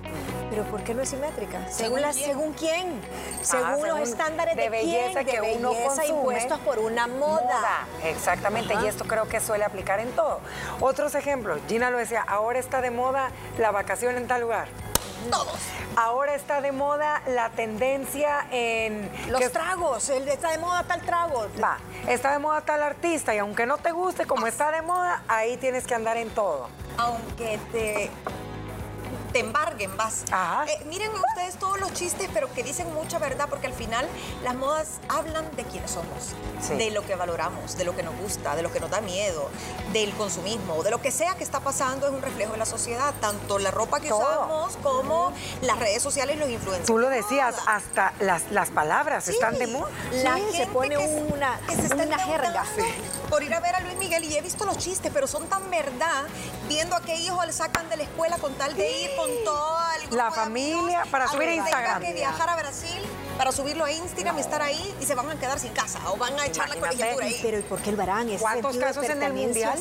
Pero 0.51 0.63
¿por 0.65 0.85
qué 0.85 0.95
no 0.95 1.03
es 1.03 1.09
simétrica? 1.09 1.69
Según, 1.71 2.03
la, 2.03 2.13
según 2.13 2.53
quién, 2.53 3.01
ah, 3.03 3.39
según, 3.43 3.89
los 3.89 4.09
estándares 4.09 4.57
de, 4.57 4.69
belleza 4.69 5.25
que 5.25 5.41
uno 5.57 5.73
consume, 5.73 6.07
impuestos 6.07 6.61
por 6.61 6.79
una 6.79 7.07
moda. 7.07 7.87
Exactamente, 8.05 8.75
y 8.83 8.87
esto 8.87 9.05
creo 9.05 9.27
que 9.27 9.41
suele 9.41 9.65
aplicar 9.65 10.01
en 10.01 10.13
todo. 10.13 10.41
Otros 10.81 11.15
ejemplos, 11.15 11.59
Gina 11.67 11.91
lo 11.91 11.99
decía, 11.99 12.23
ahora 12.23 12.59
está 12.59 12.83
de 12.83 12.91
moda 12.91 13.31
la 13.59 13.73
vacación 13.73 14.17
en 14.17 14.29
tal 14.29 14.43
lugar 14.43 14.69
todos. 15.31 15.59
Ahora 15.97 16.35
está 16.35 16.61
de 16.61 16.73
moda 16.73 17.23
la 17.27 17.51
tendencia 17.51 18.47
en... 18.51 19.11
Los 19.29 19.51
tragos, 19.53 20.09
está 20.09 20.51
de 20.51 20.59
moda 20.59 20.83
tal 20.85 21.01
trago. 21.03 21.47
Va, 21.63 21.79
está 22.09 22.33
de 22.33 22.39
moda 22.39 22.61
tal 22.63 22.83
artista 22.83 23.35
y 23.35 23.39
aunque 23.39 23.67
no 23.67 23.79
te 23.79 23.93
guste, 23.93 24.27
como 24.27 24.47
está 24.47 24.71
de 24.71 24.83
moda, 24.83 25.23
ahí 25.29 25.57
tienes 25.57 25.87
que 25.87 25.95
andar 25.95 26.17
en 26.17 26.31
todo. 26.31 26.69
Aunque 26.97 27.59
te 27.73 28.11
te 29.35 29.41
embarguen, 29.41 29.97
vas. 29.97 30.23
Eh, 30.69 30.85
miren 30.87 31.11
ustedes 31.13 31.57
todos 31.57 31.81
los 31.81 31.93
chistes, 31.93 32.31
pero 32.33 32.53
que 32.55 32.63
dicen 32.63 32.95
mucha 32.95 33.19
verdad, 33.19 33.49
porque 33.51 33.67
al 33.67 33.73
final 33.73 34.07
las 34.45 34.55
modas 34.55 35.01
hablan 35.09 35.45
de 35.57 35.65
quiénes 35.65 35.91
somos, 35.91 36.37
de 36.69 36.93
lo 36.93 37.05
que 37.05 37.17
valoramos, 37.17 37.77
de 37.77 37.85
lo 37.85 37.97
que 37.97 38.05
nos 38.05 38.17
gusta, 38.17 38.55
de 38.55 38.63
lo 38.63 38.73
que 38.73 38.79
nos 38.79 38.91
da 38.91 39.01
miedo, 39.01 39.51
del 39.93 40.13
consumismo, 40.13 40.85
de 40.85 40.93
lo 40.93 41.03
que 41.03 41.11
sea 41.11 41.35
que 41.35 41.43
está 41.43 41.59
pasando 41.59 42.07
es 42.07 42.13
un 42.13 42.23
reflejo 42.23 42.53
de 42.53 42.59
la 42.59 42.65
sociedad, 42.65 43.13
tanto 43.21 43.59
la 43.59 43.73
ropa 43.73 43.99
que 43.99 44.13
usamos 44.13 44.77
como 44.85 45.33
las 45.63 45.81
redes 45.81 46.01
sociales 46.01 46.37
y 46.37 46.39
los 46.39 46.49
influencers. 46.49 46.87
Tú 46.87 46.99
lo 46.99 47.09
decías, 47.09 47.57
hasta 47.67 48.13
las, 48.21 48.53
las 48.53 48.71
palabras 48.71 49.27
están 49.27 49.59
de 49.59 49.67
moda. 49.67 49.91
La 50.23 50.35
gente 50.35 50.59
se 50.59 50.67
pone 50.69 50.97
una, 50.97 51.59
que 51.69 51.75
se 51.75 51.87
está 51.87 52.05
una 52.05 52.19
jerga. 52.21 52.63
Por 53.29 53.43
ir 53.43 53.53
a 53.53 53.59
ver 53.59 53.75
a 53.75 53.81
Luis 53.81 53.97
Miguel 53.97 54.23
y 54.23 54.37
he 54.37 54.43
visto 54.43 54.65
los 54.65 54.79
chistes, 54.79 55.11
pero 55.13 55.27
son 55.27 55.49
tan 55.49 55.69
verdad, 55.71 56.23
viendo 56.69 56.95
a 56.95 57.01
qué 57.01 57.17
hijo 57.17 57.45
le 57.45 57.53
sacan 57.53 57.89
de 57.89 57.97
la 57.97 58.05
escuela 58.05 58.39
con 58.39 58.55
tal 58.55 58.77
de 58.77 59.03
ir 59.03 59.11
con 59.17 59.24
la 60.11 60.31
familia 60.31 61.05
para 61.11 61.29
subir 61.29 61.49
a 61.49 61.55
Instagram. 61.55 62.03
que 62.03 62.13
viajar 62.13 62.49
a 62.49 62.57
Brasil 62.57 63.03
para 63.37 63.53
subirlo 63.53 63.85
a 63.85 63.91
Instagram 63.91 64.39
y 64.39 64.41
estar 64.41 64.63
ahí 64.63 64.95
y 65.01 65.05
se 65.07 65.15
van 65.15 65.29
a 65.31 65.35
quedar 65.39 65.59
sin 65.59 65.73
casa 65.73 65.99
o 66.11 66.17
van 66.17 66.39
a 66.39 66.47
echar 66.47 66.69
la 66.69 66.77
colegiatura 66.77 67.27
ahí. 67.27 67.39
Pero 67.43 67.59
¿y 67.59 67.63
por 67.63 67.81
qué 67.81 67.91
el 67.91 67.97
varán? 67.97 68.29
¿Cuántos 68.39 68.77
casos 68.77 69.05
en 69.09 69.23
el 69.23 69.33
mundial 69.33 69.79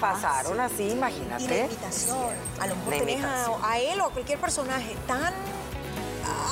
pasaron 0.00 0.60
así? 0.60 0.90
Imagínate. 0.90 1.42
Y 1.42 1.48
la 1.48 1.58
invitación. 1.64 2.34
A 2.60 2.66
lo 2.66 2.76
mejor 2.76 2.94
tenés 2.94 3.24
a, 3.24 3.78
él 3.78 4.00
o 4.00 4.06
a 4.06 4.10
cualquier 4.10 4.38
personaje 4.38 4.96
tan 5.06 5.32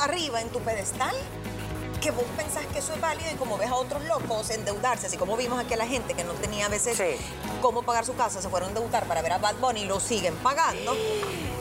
arriba 0.03 0.41
en 0.41 0.49
tu 0.49 0.61
pedestal 0.61 1.15
que 2.01 2.11
vos 2.11 2.25
pensás 2.37 2.65
que 2.67 2.79
eso 2.79 2.95
es 2.95 3.01
válido 3.01 3.31
y 3.31 3.37
como 3.37 3.59
ves 3.59 3.69
a 3.69 3.75
otros 3.75 4.03
locos 4.05 4.51
endeudarse, 4.51 5.07
así 5.07 5.17
como 5.17 5.37
vimos 5.37 5.61
aquí 5.61 5.75
a 5.75 5.77
la 5.77 5.87
gente 5.87 6.15
que 6.15 6.25
no 6.25 6.33
tenía 6.33 6.67
a 6.67 6.69
veces 6.69 7.01
cómo 7.61 7.83
pagar 7.83 8.07
su 8.07 8.15
casa, 8.15 8.41
se 8.41 8.49
fueron 8.49 8.69
a 8.69 8.71
endeudar 8.73 9.05
para 9.05 9.21
ver 9.23 9.33
a 9.33 9.39
Bad 9.39 9.57
Bunny 9.57 9.83
y 9.83 9.85
lo 9.85 10.01
siguen 10.01 10.35
pagando. 10.37 10.97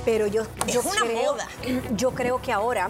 Pero 0.06 0.28
yo, 0.28 0.44
yo 0.68 0.82
una 0.82 1.02
creo, 1.02 1.34
moda. 1.34 1.48
Yo 1.96 2.12
creo 2.12 2.42
que 2.42 2.54
ahora 2.54 2.90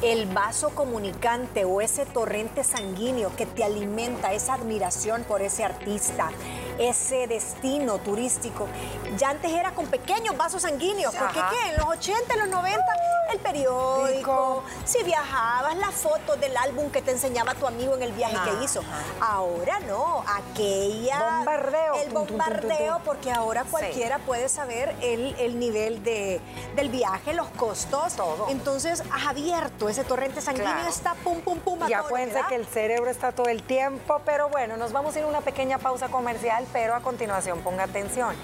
el 0.00 0.26
vaso 0.26 0.70
comunicante 0.70 1.64
o 1.64 1.80
ese 1.80 2.06
torrente 2.06 2.62
sanguíneo 2.62 3.34
que 3.34 3.46
te 3.46 3.64
alimenta 3.64 4.32
esa 4.32 4.54
admiración 4.54 5.24
por 5.24 5.42
ese 5.42 5.64
artista, 5.64 6.30
ese 6.78 7.26
destino 7.26 7.98
turístico. 7.98 8.68
Ya 9.16 9.30
antes 9.30 9.50
era 9.50 9.72
con 9.72 9.86
pequeños 9.86 10.36
vasos 10.36 10.62
sanguíneos, 10.62 11.14
porque 11.14 11.40
¿qué? 11.50 11.70
En 11.70 11.76
los 11.76 11.86
80, 11.86 12.34
en 12.34 12.40
los 12.40 12.48
90, 12.48 12.84
el 13.32 13.38
periódico, 13.40 14.62
si 14.84 15.02
viajabas, 15.02 15.76
las 15.76 15.94
fotos 15.94 16.38
del 16.40 16.56
álbum 16.56 16.90
que 16.90 17.02
te 17.02 17.10
enseñaba 17.10 17.54
tu 17.54 17.66
amigo 17.66 17.94
en 17.94 18.02
el 18.02 18.12
viaje 18.12 18.36
que 18.44 18.64
hizo. 18.64 18.82
Ahora 19.20 19.80
no, 19.80 20.24
aquella... 20.26 21.36
Bombardeo. 21.38 21.94
El 21.94 22.10
bombardeo, 22.10 23.00
porque 23.04 23.32
ahora 23.32 23.64
cualquiera 23.64 24.18
puede 24.18 24.48
saber 24.48 24.94
el, 25.02 25.58
nivel 25.58 26.02
de, 26.04 26.40
del 26.74 26.88
viaje, 26.88 27.32
los 27.32 27.48
costos. 27.50 28.14
Todo. 28.14 28.48
Entonces, 28.48 29.02
has 29.12 29.26
abierto 29.26 29.88
ese 29.88 30.04
torrente 30.04 30.40
sanguíneo, 30.40 30.86
está 30.88 31.14
pum, 31.14 31.40
pum, 31.40 31.58
pum. 31.58 31.78
Ya 31.88 32.00
acuérdense 32.00 32.40
que 32.48 32.54
el 32.54 32.66
cerebro 32.66 33.10
está 33.10 33.32
todo 33.32 33.48
el 33.48 33.62
tiempo, 33.62 34.20
pero 34.24 34.48
bueno, 34.48 34.76
nos 34.76 34.92
vamos 34.92 35.14
a 35.16 35.18
ir 35.18 35.24
a 35.24 35.28
una 35.28 35.40
pequeña 35.40 35.78
pausa 35.78 36.08
comercial 36.08 36.65
pero 36.72 36.94
a 36.94 37.00
continuación 37.00 37.60
ponga 37.60 37.84
atención. 37.84 38.34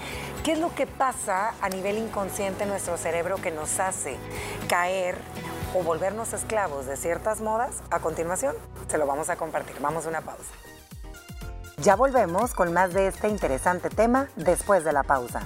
¿Qué 0.43 0.53
es 0.53 0.59
lo 0.59 0.73
que 0.75 0.87
pasa 0.87 1.53
a 1.61 1.69
nivel 1.69 1.97
inconsciente 1.97 2.63
en 2.63 2.69
nuestro 2.69 2.97
cerebro 2.97 3.37
que 3.37 3.51
nos 3.51 3.79
hace 3.79 4.17
caer 4.67 5.15
o 5.73 5.83
volvernos 5.83 6.33
esclavos 6.33 6.85
de 6.85 6.97
ciertas 6.97 7.41
modas? 7.41 7.81
A 7.91 7.99
continuación 7.99 8.55
se 8.87 8.97
lo 8.97 9.07
vamos 9.07 9.29
a 9.29 9.35
compartir. 9.35 9.75
Vamos 9.79 10.05
a 10.05 10.09
una 10.09 10.21
pausa. 10.21 10.51
Ya 11.77 11.95
volvemos 11.95 12.53
con 12.53 12.71
más 12.71 12.93
de 12.93 13.07
este 13.07 13.27
interesante 13.27 13.89
tema 13.89 14.29
después 14.35 14.83
de 14.83 14.93
la 14.93 15.03
pausa. 15.03 15.41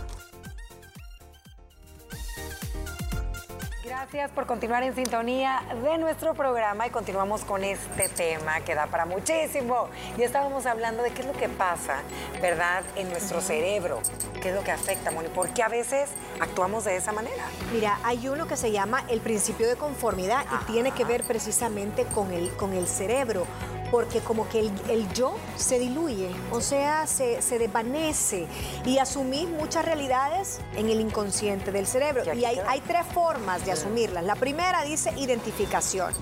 Gracias 3.99 4.29
por 4.29 4.45
continuar 4.45 4.83
en 4.83 4.93
sintonía 4.93 5.63
de 5.83 5.97
nuestro 5.97 6.35
programa 6.35 6.85
y 6.85 6.91
continuamos 6.91 7.43
con 7.43 7.63
este 7.63 8.07
tema 8.09 8.59
que 8.59 8.75
da 8.75 8.85
para 8.85 9.07
muchísimo. 9.07 9.87
Y 10.19 10.21
estábamos 10.21 10.67
hablando 10.67 11.01
de 11.01 11.09
qué 11.09 11.21
es 11.21 11.27
lo 11.27 11.33
que 11.33 11.49
pasa, 11.49 12.03
¿verdad?, 12.39 12.83
en 12.95 13.09
nuestro 13.09 13.41
cerebro, 13.41 13.99
qué 14.39 14.49
es 14.49 14.55
lo 14.55 14.63
que 14.63 14.69
afecta, 14.69 15.09
Moni, 15.09 15.29
por 15.29 15.49
qué 15.49 15.63
a 15.63 15.67
veces 15.67 16.11
actuamos 16.39 16.83
de 16.83 16.95
esa 16.95 17.11
manera. 17.11 17.43
Mira, 17.73 17.97
hay 18.03 18.29
uno 18.29 18.47
que 18.47 18.55
se 18.55 18.71
llama 18.71 19.03
el 19.09 19.19
principio 19.19 19.67
de 19.67 19.75
conformidad 19.75 20.45
y 20.53 20.71
tiene 20.71 20.91
que 20.91 21.03
ver 21.03 21.23
precisamente 21.23 22.05
con 22.05 22.31
el, 22.31 22.55
con 22.55 22.73
el 22.73 22.87
cerebro 22.87 23.47
porque 23.91 24.19
como 24.19 24.47
que 24.49 24.71
el, 24.89 25.13
yo 25.13 25.35
se 25.55 25.79
diluye, 25.79 26.29
o 26.51 26.61
sea, 26.61 27.07
se, 27.07 27.39
desvanece 27.57 28.47
y 28.85 28.97
asumís 28.97 29.47
muchas 29.47 29.85
realidades 29.85 30.59
en 30.75 30.89
el 30.89 30.99
inconsciente 30.99 31.71
del 31.71 31.87
cerebro. 31.87 32.23
Y 32.33 32.45
hay, 32.45 32.59
hay 32.67 32.81
tres 32.81 33.05
formas 33.13 33.65
de 33.65 33.71
asumirlas. 33.71 34.23
La 34.23 34.35
primera 34.35 34.83
dice 34.83 35.11
identificación 35.17 36.13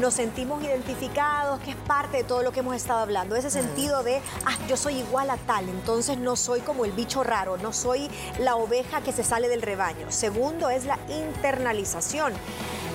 nos 0.00 0.14
sentimos 0.14 0.62
identificados, 0.62 1.60
que 1.60 1.70
es 1.70 1.76
parte 1.76 2.18
de 2.18 2.24
todo 2.24 2.42
lo 2.42 2.52
que 2.52 2.60
hemos 2.60 2.74
estado 2.74 3.00
hablando, 3.00 3.36
ese 3.36 3.50
sentido 3.50 4.02
de, 4.02 4.20
ah, 4.46 4.56
yo 4.68 4.76
soy 4.76 4.96
igual 4.96 5.30
a 5.30 5.36
tal, 5.36 5.68
entonces 5.68 6.18
no 6.18 6.36
soy 6.36 6.60
como 6.60 6.84
el 6.84 6.92
bicho 6.92 7.22
raro, 7.22 7.56
no 7.58 7.72
soy 7.72 8.10
la 8.38 8.56
oveja 8.56 9.02
que 9.02 9.12
se 9.12 9.22
sale 9.22 9.48
del 9.48 9.62
rebaño. 9.62 10.10
Segundo 10.10 10.70
es 10.70 10.86
la 10.86 10.98
internalización 11.08 12.32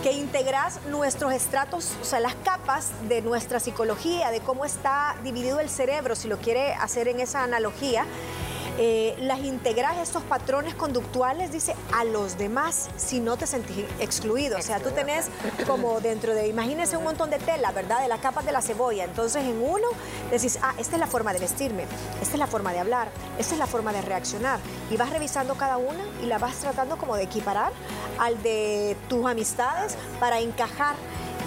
que 0.04 0.12
integras 0.12 0.80
nuestros 0.86 1.34
estratos, 1.34 1.94
o 2.02 2.06
sea, 2.06 2.20
las 2.20 2.36
capas 2.36 2.92
de 3.08 3.22
nuestra 3.22 3.60
psicología, 3.60 4.32
de 4.32 4.40
cómo 4.42 4.66
está 4.66 5.16
dividido 5.24 5.60
el 5.60 5.70
cerebro, 5.70 6.16
si 6.16 6.28
lo 6.28 6.38
quiere 6.38 6.74
hacer 6.74 7.08
en 7.08 7.20
esa 7.20 7.44
analogía. 7.44 8.06
Eh, 8.80 9.16
las 9.20 9.40
integras 9.40 9.98
estos 9.98 10.22
patrones 10.24 10.76
conductuales, 10.76 11.52
dice, 11.52 11.76
a 11.94 12.04
los 12.04 12.38
demás 12.38 12.90
si 12.96 13.20
no 13.20 13.36
te 13.36 13.48
sentís 13.48 13.86
excluido. 14.00 14.58
O 14.58 14.62
sea, 14.62 14.80
tú 14.80 14.92
tenés 14.92 15.30
como 15.68 16.00
dentro 16.00 16.36
de, 16.36 16.48
imagínense 16.48 16.96
un 16.96 17.04
montón 17.04 17.30
de 17.30 17.40
tela, 17.40 17.72
¿verdad? 17.72 18.02
De 18.02 18.08
las 18.08 18.20
capas 18.20 18.46
de 18.46 18.52
la 18.52 18.62
cebolla. 18.62 19.04
Entonces 19.04 19.44
en 19.44 19.62
uno 19.62 19.88
decís, 20.30 20.60
ah, 20.62 20.74
esta 20.78 20.96
es 20.96 21.00
la 21.00 21.08
forma 21.08 21.34
de 21.34 21.40
vestirme, 21.40 21.86
esta 22.22 22.34
es 22.34 22.40
la 22.40 22.48
forma 22.48 22.72
de 22.72 22.80
hablar, 22.80 23.10
esta 23.40 23.56
es 23.56 23.60
la 23.60 23.68
forma 23.68 23.92
de 23.92 24.02
reaccionar. 24.02 24.60
Y 24.92 24.98
vas 24.98 25.10
revisando 25.10 25.56
cada 25.56 25.78
una 25.78 26.04
y 26.22 26.28
la 26.28 26.38
vas 26.38 26.58
tratando 26.58 26.98
como 26.98 27.16
de 27.16 27.24
equiparar 27.24 27.72
al 28.20 28.42
de 28.44 28.96
tus 29.10 29.26
amistades 29.26 29.96
para 30.20 30.40
encajar 30.40 30.96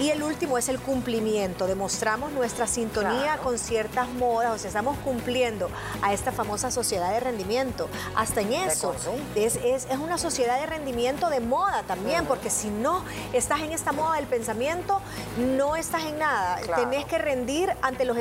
y 0.00 0.10
el 0.10 0.22
último 0.22 0.56
es 0.56 0.68
el 0.68 0.80
cumplimiento. 0.80 1.66
Demostramos 1.66 2.32
nuestra 2.32 2.66
sintonía 2.66 3.38
con 3.38 3.58
ciertas 3.58 4.08
modas, 4.08 4.54
o 4.54 4.58
sea, 4.58 4.68
estamos 4.68 4.96
cumpliendo 4.98 5.68
a 6.02 6.12
esta 6.12 6.32
famosa 6.32 6.70
sociedad 6.70 7.10
de 7.12 7.20
rendimiento. 7.20 7.88
Hasta 8.16 8.40
en 8.40 8.54
eso, 8.54 8.94
es, 9.34 9.56
es, 9.56 9.86
una 10.00 10.16
sociedad 10.16 10.58
de 10.58 10.66
rendimiento 10.66 11.28
de 11.28 11.40
moda 11.40 11.82
también, 11.82 12.24
porque 12.24 12.48
si 12.48 12.68
no 12.68 13.04
estás 13.32 13.60
en 13.60 13.72
esta 13.72 13.92
moda 13.92 14.16
del 14.16 14.26
pensamiento, 14.26 15.00
no 15.38 15.76
estás 15.76 16.04
en 16.04 16.18
nada. 16.18 16.58
Tenés 16.76 17.04
que 17.04 17.18
rendir 17.18 17.70
ante 17.82 18.04
los 18.04 18.16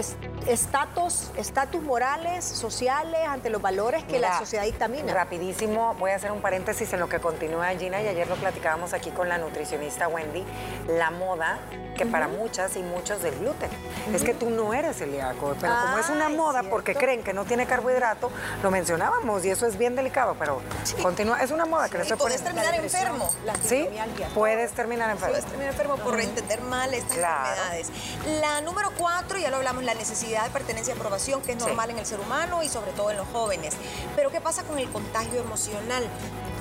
estatus, 0.48 1.32
estatus 1.36 1.82
morales, 1.82 2.46
sociales, 2.46 3.20
ante 3.28 3.50
los 3.50 3.62
valores 3.62 4.04
que 4.04 4.20
la 4.20 4.38
sociedad 4.38 4.64
dictamina. 4.64 5.14
Rapidísimo, 5.14 5.96
voy 5.96 6.12
a 6.12 6.16
hacer 6.16 6.32
un 6.32 6.42
paréntesis 6.42 6.92
en 6.94 7.00
lo 7.00 7.10
que 7.10 7.20
continúa 7.20 7.70
Gina 7.70 8.02
y 8.02 8.08
ayer 8.08 8.28
lo 8.28 8.36
platicábamos 8.36 8.94
aquí 8.94 9.12
con 9.12 9.30
la 9.30 9.38
nutricionista 9.38 10.08
Wendy. 10.08 10.44
La 10.88 11.12
moda 11.12 11.60
que 12.00 12.06
para 12.06 12.30
muchas 12.30 12.78
y 12.78 12.80
muchos 12.80 13.22
del 13.22 13.38
gluten. 13.40 13.70
Es 14.14 14.24
que 14.24 14.34
tú 14.34 14.50
no 14.50 14.74
eres 14.74 14.96
celíaco, 14.98 15.54
pero 15.60 15.74
como 15.82 15.98
es 15.98 16.10
una 16.10 16.30
es 16.30 16.36
moda 16.38 16.64
porque 16.64 16.96
creen 16.96 17.24
que 17.24 17.34
no 17.34 17.44
tiene 17.44 17.66
carbohidrato, 17.66 18.32
lo 18.64 18.72
mencionábamos 18.72 19.44
y 19.44 19.50
eso 19.50 19.66
es 19.66 19.78
bien 19.78 19.98
delicado, 19.98 20.38
pero 20.40 20.62
continúa, 21.02 21.44
es 21.44 21.52
una 21.52 21.66
moda 21.66 21.90
que 21.90 21.98
le 21.98 22.04
Y 22.06 22.08
estoy 22.08 22.18
puedes 22.18 22.42
terminar 22.42 22.74
enfermo. 22.74 23.30
Sí, 23.68 23.86
puedes 24.34 24.72
terminar 24.72 25.10
enfermo. 25.10 25.34
Puedes 25.34 25.46
terminar 25.46 25.74
enfermo 25.74 25.98
por 25.98 26.22
entender 26.22 26.62
mal 26.62 26.94
estas 26.94 27.18
Claro. 27.18 27.50
enfermedades. 27.50 27.92
La 28.40 28.62
número 28.62 28.92
cuatro, 28.98 29.38
ya 29.38 29.50
lo 29.50 29.58
hablamos, 29.58 29.84
la 29.84 29.94
necesidad 29.94 30.29
de 30.30 30.50
pertenencia 30.52 30.94
y 30.94 30.98
aprobación, 30.98 31.42
que 31.42 31.52
es 31.54 31.58
Sí. 31.62 31.66
normal 31.66 31.90
en 31.90 32.00
el 32.00 32.06
ser 32.06 32.20
humano 32.20 32.64
y 32.64 32.70
sobre 32.70 32.92
todo 32.92 33.12
en 33.12 33.18
los 33.18 33.28
jóvenes. 33.30 33.74
Pero 34.16 34.32
¿qué 34.32 34.40
pasa 34.42 34.64
con 34.64 34.78
el 34.80 34.90
contagio 34.92 35.40
emocional? 35.42 36.08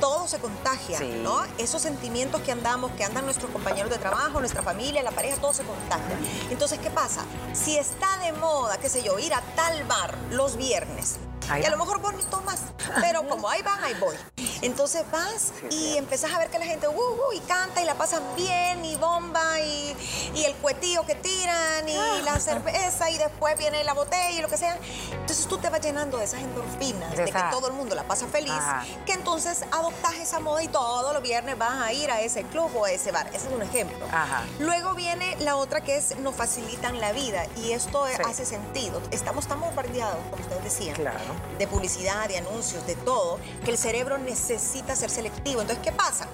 Todo 0.00 0.28
se 0.28 0.38
contagia, 0.38 0.98
Sí. 0.98 1.20
¿no? 1.22 1.42
Esos 1.58 1.82
sentimientos 1.82 2.40
que 2.42 2.52
andamos, 2.52 2.92
que 2.92 3.04
andan 3.04 3.24
nuestros 3.24 3.50
compañeros 3.50 3.90
de 3.90 3.98
trabajo, 3.98 4.38
nuestra 4.40 4.62
familia, 4.62 5.02
la 5.02 5.10
pareja, 5.10 5.36
todo 5.40 5.52
se 5.52 5.64
contagia. 5.64 6.16
Entonces, 6.50 6.78
¿qué 6.78 6.90
pasa? 6.90 7.24
Si 7.52 7.76
está 7.76 8.16
de 8.18 8.32
moda, 8.32 8.78
qué 8.78 8.88
sé 8.88 9.02
yo, 9.02 9.18
ir 9.18 9.34
a 9.34 9.40
tal 9.56 9.82
bar 9.84 10.16
los 10.30 10.56
viernes, 10.56 11.16
Ahí 11.50 11.62
y 11.62 11.66
a 11.66 11.70
lo 11.70 11.76
mejor 11.78 12.00
vos 12.00 12.14
ni 12.14 12.22
tomas, 12.24 12.60
pero 13.00 13.26
como 13.28 13.48
ahí 13.48 13.62
van, 13.62 13.82
ahí 13.84 13.94
voy. 13.94 14.16
Entonces 14.60 15.04
vas 15.12 15.52
y 15.70 15.96
empezás 15.96 16.32
a 16.32 16.38
ver 16.38 16.50
que 16.50 16.58
la 16.58 16.64
gente 16.66 16.88
uh, 16.88 16.90
uh, 16.92 17.32
y 17.32 17.38
canta 17.40 17.80
y 17.80 17.84
la 17.84 17.94
pasan 17.94 18.22
bien 18.36 18.84
y 18.84 18.96
bomba 18.96 19.60
y, 19.60 19.96
y 20.34 20.44
el 20.44 20.54
cuetillo 20.56 21.06
que 21.06 21.14
tiran 21.14 21.88
y 21.88 21.96
Ah. 21.96 22.20
la 22.24 22.40
cerveza 22.40 23.08
y 23.10 23.18
después 23.18 23.56
viene 23.58 23.84
la 23.84 23.92
botella 23.94 24.30
y 24.30 24.42
lo 24.42 24.48
que 24.48 24.56
sea. 24.56 24.76
Entonces 25.12 25.46
tú 25.46 25.58
te 25.58 25.68
vas 25.70 25.80
llenando 25.80 26.18
de 26.18 26.24
esas 26.24 26.40
endorfinas, 26.40 27.10
De 27.16 27.24
de, 27.24 27.32
que 27.32 27.42
todo 27.50 27.68
el 27.68 27.72
mundo 27.74 27.94
la 27.94 28.02
pasa 28.02 28.26
feliz, 28.26 28.50
Ajá. 28.52 28.84
que 29.06 29.12
entonces 29.12 29.62
adoptas 29.70 30.14
esa 30.16 30.40
moda 30.40 30.62
y 30.62 30.68
todos 30.68 31.12
los 31.14 31.22
viernes 31.22 31.56
vas 31.56 31.80
a 31.80 31.92
ir 31.92 32.10
a 32.10 32.20
ese 32.20 32.42
club 32.44 32.70
o 32.76 32.84
a 32.84 32.90
ese 32.90 33.12
bar. 33.12 33.28
Ese 33.28 33.46
es 33.48 33.52
un 33.52 33.62
ejemplo. 33.62 34.04
Ajá. 34.12 34.42
Luego 34.58 34.94
viene 34.94 35.36
la 35.40 35.54
otra 35.56 35.82
que 35.82 35.96
es 35.96 36.18
nos 36.18 36.34
facilitan 36.34 37.00
la 37.00 37.12
vida 37.12 37.46
y 37.56 37.72
esto 37.72 38.06
Sí. 38.08 38.22
hace 38.26 38.44
sentido. 38.44 39.00
Estamos 39.12 39.46
tan 39.46 39.60
bombardeados, 39.60 40.18
como 40.30 40.42
ustedes 40.42 40.64
decían 40.64 40.94
Claro. 40.96 41.18
De 41.58 41.66
publicidad, 41.66 42.28
de 42.28 42.38
anuncios, 42.38 42.86
de 42.86 42.94
todo, 42.94 43.38
que 43.64 43.70
el 43.70 43.78
cerebro 43.78 44.18
necesita 44.18 44.94
ser 44.94 45.10
selectivo. 45.10 45.60
Entonces, 45.60 45.84
¿qué 45.84 45.92
pasa? 45.92 46.26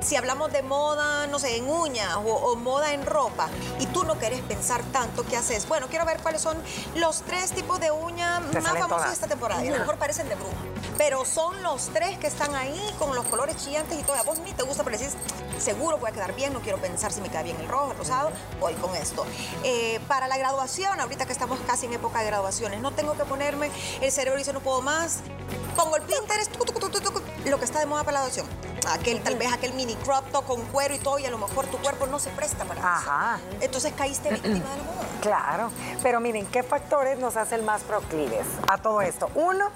Si 0.00 0.16
hablamos 0.16 0.52
de 0.52 0.62
moda, 0.62 1.26
no 1.26 1.38
sé, 1.38 1.56
en 1.56 1.68
uñas 1.68 2.16
o, 2.16 2.20
o 2.20 2.56
moda 2.56 2.92
en 2.92 3.06
ropa, 3.06 3.48
y 3.78 3.86
tú 3.86 4.04
no 4.04 4.16
quieres 4.16 4.40
pensar 4.40 4.82
tanto, 4.92 5.24
¿qué 5.24 5.36
haces? 5.36 5.68
Bueno, 5.68 5.86
quiero 5.88 6.04
ver 6.04 6.20
cuáles 6.20 6.40
son 6.40 6.56
los 6.96 7.22
tres 7.22 7.52
tipos 7.52 7.78
de 7.80 7.90
uña 7.90 8.42
Te 8.50 8.60
más 8.60 8.78
famosos 8.78 9.06
de 9.08 9.12
esta 9.12 9.28
temporada. 9.28 9.64
Y 9.64 9.68
a 9.68 9.72
lo 9.72 9.78
mejor 9.78 9.98
parecen 9.98 10.28
de 10.28 10.34
bruma. 10.34 10.71
Pero 10.98 11.24
son 11.24 11.62
los 11.62 11.88
tres 11.88 12.18
que 12.18 12.26
están 12.26 12.54
ahí 12.54 12.94
con 12.98 13.14
los 13.14 13.24
colores 13.26 13.56
chillantes 13.56 13.98
y 13.98 14.02
todo. 14.02 14.16
A 14.16 14.22
vos 14.22 14.38
ni 14.40 14.52
te 14.52 14.62
gusta, 14.62 14.84
pero 14.84 14.98
decís, 14.98 15.14
seguro 15.58 15.98
voy 15.98 16.10
a 16.10 16.12
quedar 16.12 16.34
bien, 16.34 16.52
no 16.52 16.60
quiero 16.60 16.78
pensar 16.78 17.12
si 17.12 17.20
me 17.20 17.28
queda 17.28 17.42
bien 17.42 17.56
el 17.60 17.68
rojo, 17.68 17.92
el 17.92 17.98
rosado, 17.98 18.30
voy 18.60 18.74
con 18.74 18.94
esto. 18.96 19.24
Eh, 19.64 20.00
para 20.08 20.28
la 20.28 20.36
graduación, 20.36 21.00
ahorita 21.00 21.26
que 21.26 21.32
estamos 21.32 21.58
casi 21.66 21.86
en 21.86 21.94
época 21.94 22.20
de 22.20 22.26
graduaciones, 22.26 22.80
no 22.80 22.90
tengo 22.92 23.16
que 23.16 23.24
ponerme, 23.24 23.70
el 24.00 24.12
cerebro 24.12 24.38
dice 24.38 24.52
no 24.52 24.60
puedo 24.60 24.82
más, 24.82 25.20
pongo 25.76 25.96
el 25.96 26.02
Pinterest, 26.02 26.54
lo 27.46 27.58
que 27.58 27.64
está 27.64 27.80
de 27.80 27.86
moda 27.86 28.04
para 28.04 28.18
la 28.18 28.26
graduación. 28.26 28.46
Aquel, 28.88 29.22
tal 29.22 29.36
vez 29.36 29.52
aquel 29.52 29.74
mini 29.74 29.94
crop 29.94 30.28
top 30.32 30.44
con 30.44 30.62
cuero 30.66 30.94
y 30.94 30.98
todo, 30.98 31.18
y 31.18 31.24
a 31.24 31.30
lo 31.30 31.38
mejor 31.38 31.66
tu 31.66 31.78
cuerpo 31.78 32.06
no 32.06 32.18
se 32.18 32.30
presta 32.30 32.64
para 32.64 32.80
Ajá. 32.80 33.38
eso. 33.48 33.58
Entonces 33.60 33.92
caíste 33.96 34.30
víctima 34.30 34.54
de 34.54 34.76
la 34.76 34.82
moda. 34.82 35.06
Claro, 35.20 35.70
pero 36.02 36.18
miren, 36.18 36.46
¿qué 36.46 36.64
factores 36.64 37.18
nos 37.18 37.36
hacen 37.36 37.64
más 37.64 37.82
proclives 37.82 38.44
a 38.66 38.78
todo 38.78 39.00
esto? 39.00 39.30
Uno, 39.36 39.66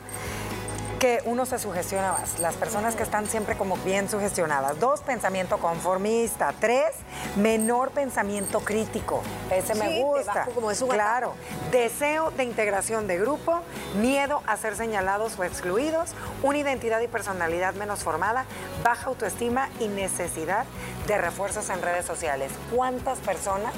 que 0.99 1.21
uno 1.25 1.47
se 1.47 1.59
sugestiona 1.59 2.13
más, 2.13 2.39
las 2.39 2.55
personas 2.55 2.95
que 2.97 3.03
están 3.03 3.27
siempre 3.27 3.57
como 3.57 3.77
bien 3.79 4.09
sugestionadas. 4.09 4.79
Dos, 4.81 5.01
pensamiento 5.01 5.59
conformista. 5.59 6.55
Tres, 6.59 6.93
menor 7.37 7.91
pensamiento 7.91 8.61
crítico. 8.61 9.23
Ese 9.51 9.75
Sí, 9.75 9.79
me 9.79 10.03
gusta. 10.03 10.47
como 10.55 10.71
Claro. 10.89 11.35
Deseo 11.71 12.31
de 12.31 12.45
integración 12.45 13.07
de 13.07 13.19
grupo, 13.19 13.61
miedo 14.01 14.43
a 14.47 14.57
ser 14.57 14.77
señalados 14.77 15.39
o 15.39 15.45
excluidos, 15.45 16.15
una 16.43 16.59
identidad 16.59 17.01
y 17.01 17.09
personalidad 17.09 17.75
menos 17.75 18.03
formada, 18.03 18.45
baja 18.83 19.07
autoestima 19.09 19.69
y 19.81 19.89
necesidad 19.89 20.65
de 21.07 21.19
refuerzos 21.19 21.69
en 21.71 21.83
redes 21.83 22.07
sociales. 22.07 22.51
¿Cuántas 22.75 23.19
personas 23.19 23.75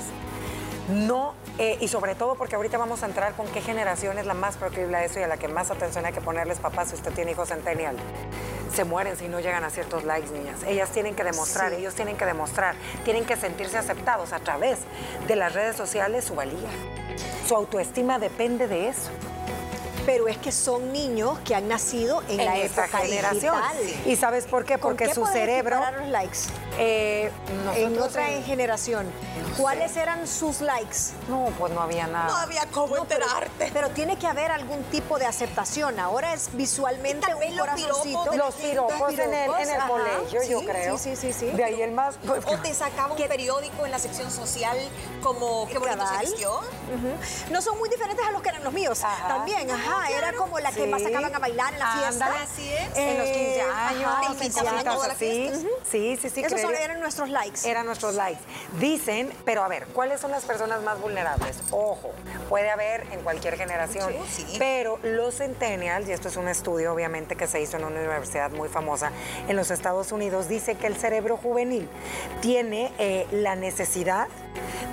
no, 0.88 1.35
eh, 1.59 1.76
y 1.80 1.88
sobre 1.88 2.14
todo 2.14 2.35
porque 2.35 2.57
ahorita 2.57 2.78
vamos 2.78 3.02
a 3.02 3.07
entrar 3.07 3.35
con 3.35 3.47
qué 3.49 3.61
generación 3.61 4.18
es 4.18 4.24
la 4.24 4.33
más 4.33 4.57
proclive 4.57 4.94
a 4.96 5.05
eso 5.05 5.20
y 5.20 5.22
a 5.22 5.29
la 5.29 5.37
que 5.37 5.46
más 5.46 5.70
atención 5.70 6.07
hay 6.07 6.14
que 6.14 6.22
ponerles 6.22 6.59
papás 6.59 6.88
si 6.88 6.94
usted 6.94 7.12
tiene 7.12 7.33
hijos 7.33 7.48
centennial. 7.48 7.96
Se 8.74 8.85
mueren 8.85 9.16
si 9.16 9.29
no 9.29 9.40
llegan 9.40 9.64
a 9.64 9.70
ciertos 9.70 10.05
likes, 10.05 10.31
niñas. 10.31 10.61
Ellas 10.66 10.90
tienen 10.90 11.14
que 11.14 11.24
demostrar, 11.24 11.72
ellos 11.74 11.94
tienen 11.94 12.16
que 12.16 12.24
demostrar, 12.24 12.74
tienen 13.05 13.27
que 13.27 13.37
sentirse 13.37 13.77
aceptados 13.77 14.33
a 14.33 14.38
través 14.38 14.79
de 15.27 15.37
las 15.37 15.53
redes 15.53 15.77
sociales 15.77 16.24
su 16.24 16.35
valía. 16.35 16.70
Su 17.46 17.55
autoestima 17.55 18.18
depende 18.18 18.66
de 18.66 18.88
eso. 18.88 19.11
Pero 20.07 20.27
es 20.27 20.38
que 20.38 20.53
son 20.53 20.90
niños 20.92 21.38
que 21.40 21.55
han 21.55 21.68
nacido 21.68 22.22
en, 22.31 22.38
la 22.38 22.57
esta 22.57 22.85
época 22.87 22.98
generación. 23.01 23.57
digital. 23.79 24.11
¿Y 24.11 24.16
sabes 24.16 24.46
por 24.46 24.64
qué? 24.64 24.79
¿Con 24.79 24.92
Porque 24.92 25.09
qué 25.09 25.14
su 25.14 25.27
cerebro... 25.27 25.77
equiparar 25.77 26.01
los 26.01 26.09
likes? 26.09 26.38
Eh, 26.79 27.31
En 27.75 27.99
otra 28.01 28.31
en- 28.31 28.45
generación. 28.45 29.11
¿Cuáles 29.57 29.97
eran 29.97 30.27
sus 30.27 30.61
likes? 30.61 30.97
No, 31.29 31.47
pues 31.59 31.73
no 31.73 31.81
había 31.81 32.07
nada. 32.07 32.29
No 32.29 32.37
había 32.37 32.64
cómo 32.67 32.95
No, 32.97 33.03
enterarte. 33.03 33.71
pero 33.73 33.91
tiene 33.91 34.17
que 34.19 34.27
haber 34.27 34.51
algún 34.53 34.83
tipo 34.85 35.19
de 35.19 35.27
aceptación. 35.27 35.99
Ahora 35.99 36.33
es 36.35 36.51
visualmente 36.53 37.27
Y 37.27 37.31
tal 37.31 37.38
vez 37.38 37.51
un 37.51 37.57
los 37.57 37.67
corazoncito. 37.67 38.23
piropos 38.23 38.37
Los 38.37 38.55
piropos 38.55 39.12
en 39.14 39.35
el, 39.35 39.51
en 39.51 39.71
el 39.71 39.81
colegio, 39.88 40.43
yo 40.49 40.61
creo. 40.64 40.99
Sí, 40.99 41.17
sí, 41.17 41.33
sí, 41.33 41.51
sí. 41.51 41.57
De 41.57 41.64
ahí 41.64 41.83
el 41.83 41.91
más... 41.93 42.17
O 42.47 42.57
te 42.62 42.73
sacaba 42.75 43.12
un 43.12 43.19
periódico 43.19 43.85
en 43.85 43.91
la 43.91 43.99
sección 43.99 44.31
social 44.31 44.77
como 45.23 45.67
qué 45.69 45.79
bonito 45.79 46.05
se 46.07 46.27
vistió. 46.27 46.61
No 47.51 47.61
son 47.62 47.79
muy 47.79 47.88
diferentes 47.88 48.25
a 48.25 48.31
los 48.31 48.43
que 48.43 48.49
eran 48.51 48.62
los 48.64 48.73
míos. 48.73 49.03
Ajá. 49.03 49.29
También, 49.29 49.69
ajá. 49.71 50.09
Era 50.11 50.33
como 50.35 50.59
la 50.61 50.71
que 50.73 50.87
más 50.87 51.03
sacaban 51.03 51.35
a 51.35 51.38
bailar 51.38 51.73
en 51.73 51.79
la 51.81 51.93
fiesta. 51.93 52.33
Así 52.43 52.73
es. 52.73 52.97
en 52.97 53.19
los 53.19 53.27
15 53.27 53.57
Eh, 53.59 53.62
años, 53.62 54.05
ajá, 54.12 54.23
en 54.27 54.33
en 54.33 54.38
15 54.38 54.61
cositas 54.61 54.87
años. 54.87 55.09
Sí, 55.91 56.17
sí, 56.21 56.31
sí. 56.31 56.41
Esos 56.45 56.61
creería- 56.68 56.85
eran 56.87 57.00
nuestros 57.00 57.28
likes. 57.31 57.68
Eran 57.68 57.87
nuestros 57.87 58.14
likes. 58.14 58.40
Dicen, 58.81 59.33
pero 59.44 59.62
a 59.62 59.68
ver, 59.68 59.87
¿cuáles 59.88 60.20
son 60.20 60.31
las 60.31 60.44
personas 60.44 60.83
más 60.83 61.00
vulnerables? 61.00 61.59
Ojo, 61.70 62.12
puede 62.48 62.70
haber 62.70 63.07
en 63.12 63.20
cualquier 63.20 63.57
generación, 63.57 64.12
Sí, 64.28 64.44
sí. 64.48 64.57
pero 64.59 64.98
los 65.02 65.37
centennials, 65.37 66.09
y 66.09 66.12
esto 66.12 66.28
es 66.28 66.37
un 66.37 66.48
estudio 66.48 66.92
obviamente 66.92 67.37
que 67.37 67.46
se 67.46 67.61
hizo 67.61 67.76
en 67.76 67.85
una 67.85 67.98
universidad 67.98 68.50
muy 68.50 68.68
famosa 68.68 69.11
en 69.48 69.57
los 69.57 69.70
Estados 69.70 70.12
Unidos, 70.12 70.48
dice 70.48 70.74
que 70.76 70.87
el 70.87 70.96
cerebro 70.96 71.37
juvenil 71.37 71.88
tiene 72.40 72.92
eh, 72.98 73.26
la 73.31 73.57
necesidad 73.57 74.28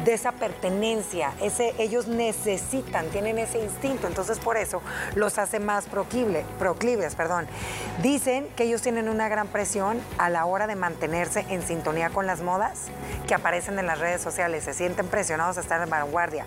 de 0.03 0.13
esa 0.13 0.31
pertenencia, 0.33 1.31
ese, 1.41 1.73
ellos 1.79 2.07
necesitan, 2.07 3.07
tienen 3.07 3.37
ese 3.39 3.59
instinto, 3.59 4.07
entonces 4.07 4.39
por 4.39 4.57
eso 4.57 4.81
los 5.15 5.37
hace 5.37 5.59
más 5.59 5.89
proclive- 5.89 6.43
proclives. 6.59 7.15
Perdón. 7.15 7.47
Dicen 8.01 8.47
que 8.55 8.63
ellos 8.63 8.81
tienen 8.81 9.09
una 9.09 9.29
gran 9.29 9.47
presión 9.47 9.99
a 10.17 10.29
la 10.29 10.45
hora 10.45 10.67
de 10.67 10.75
mantenerse 10.75 11.45
en 11.49 11.61
sintonía 11.61 12.09
con 12.09 12.27
las 12.27 12.41
modas 12.41 12.85
que 13.27 13.33
aparecen 13.33 13.79
en 13.79 13.87
las 13.87 13.99
redes 13.99 14.21
sociales, 14.21 14.63
se 14.63 14.73
sienten 14.73 15.07
presionados 15.07 15.57
a 15.57 15.61
estar 15.61 15.81
en 15.81 15.89
vanguardia. 15.89 16.45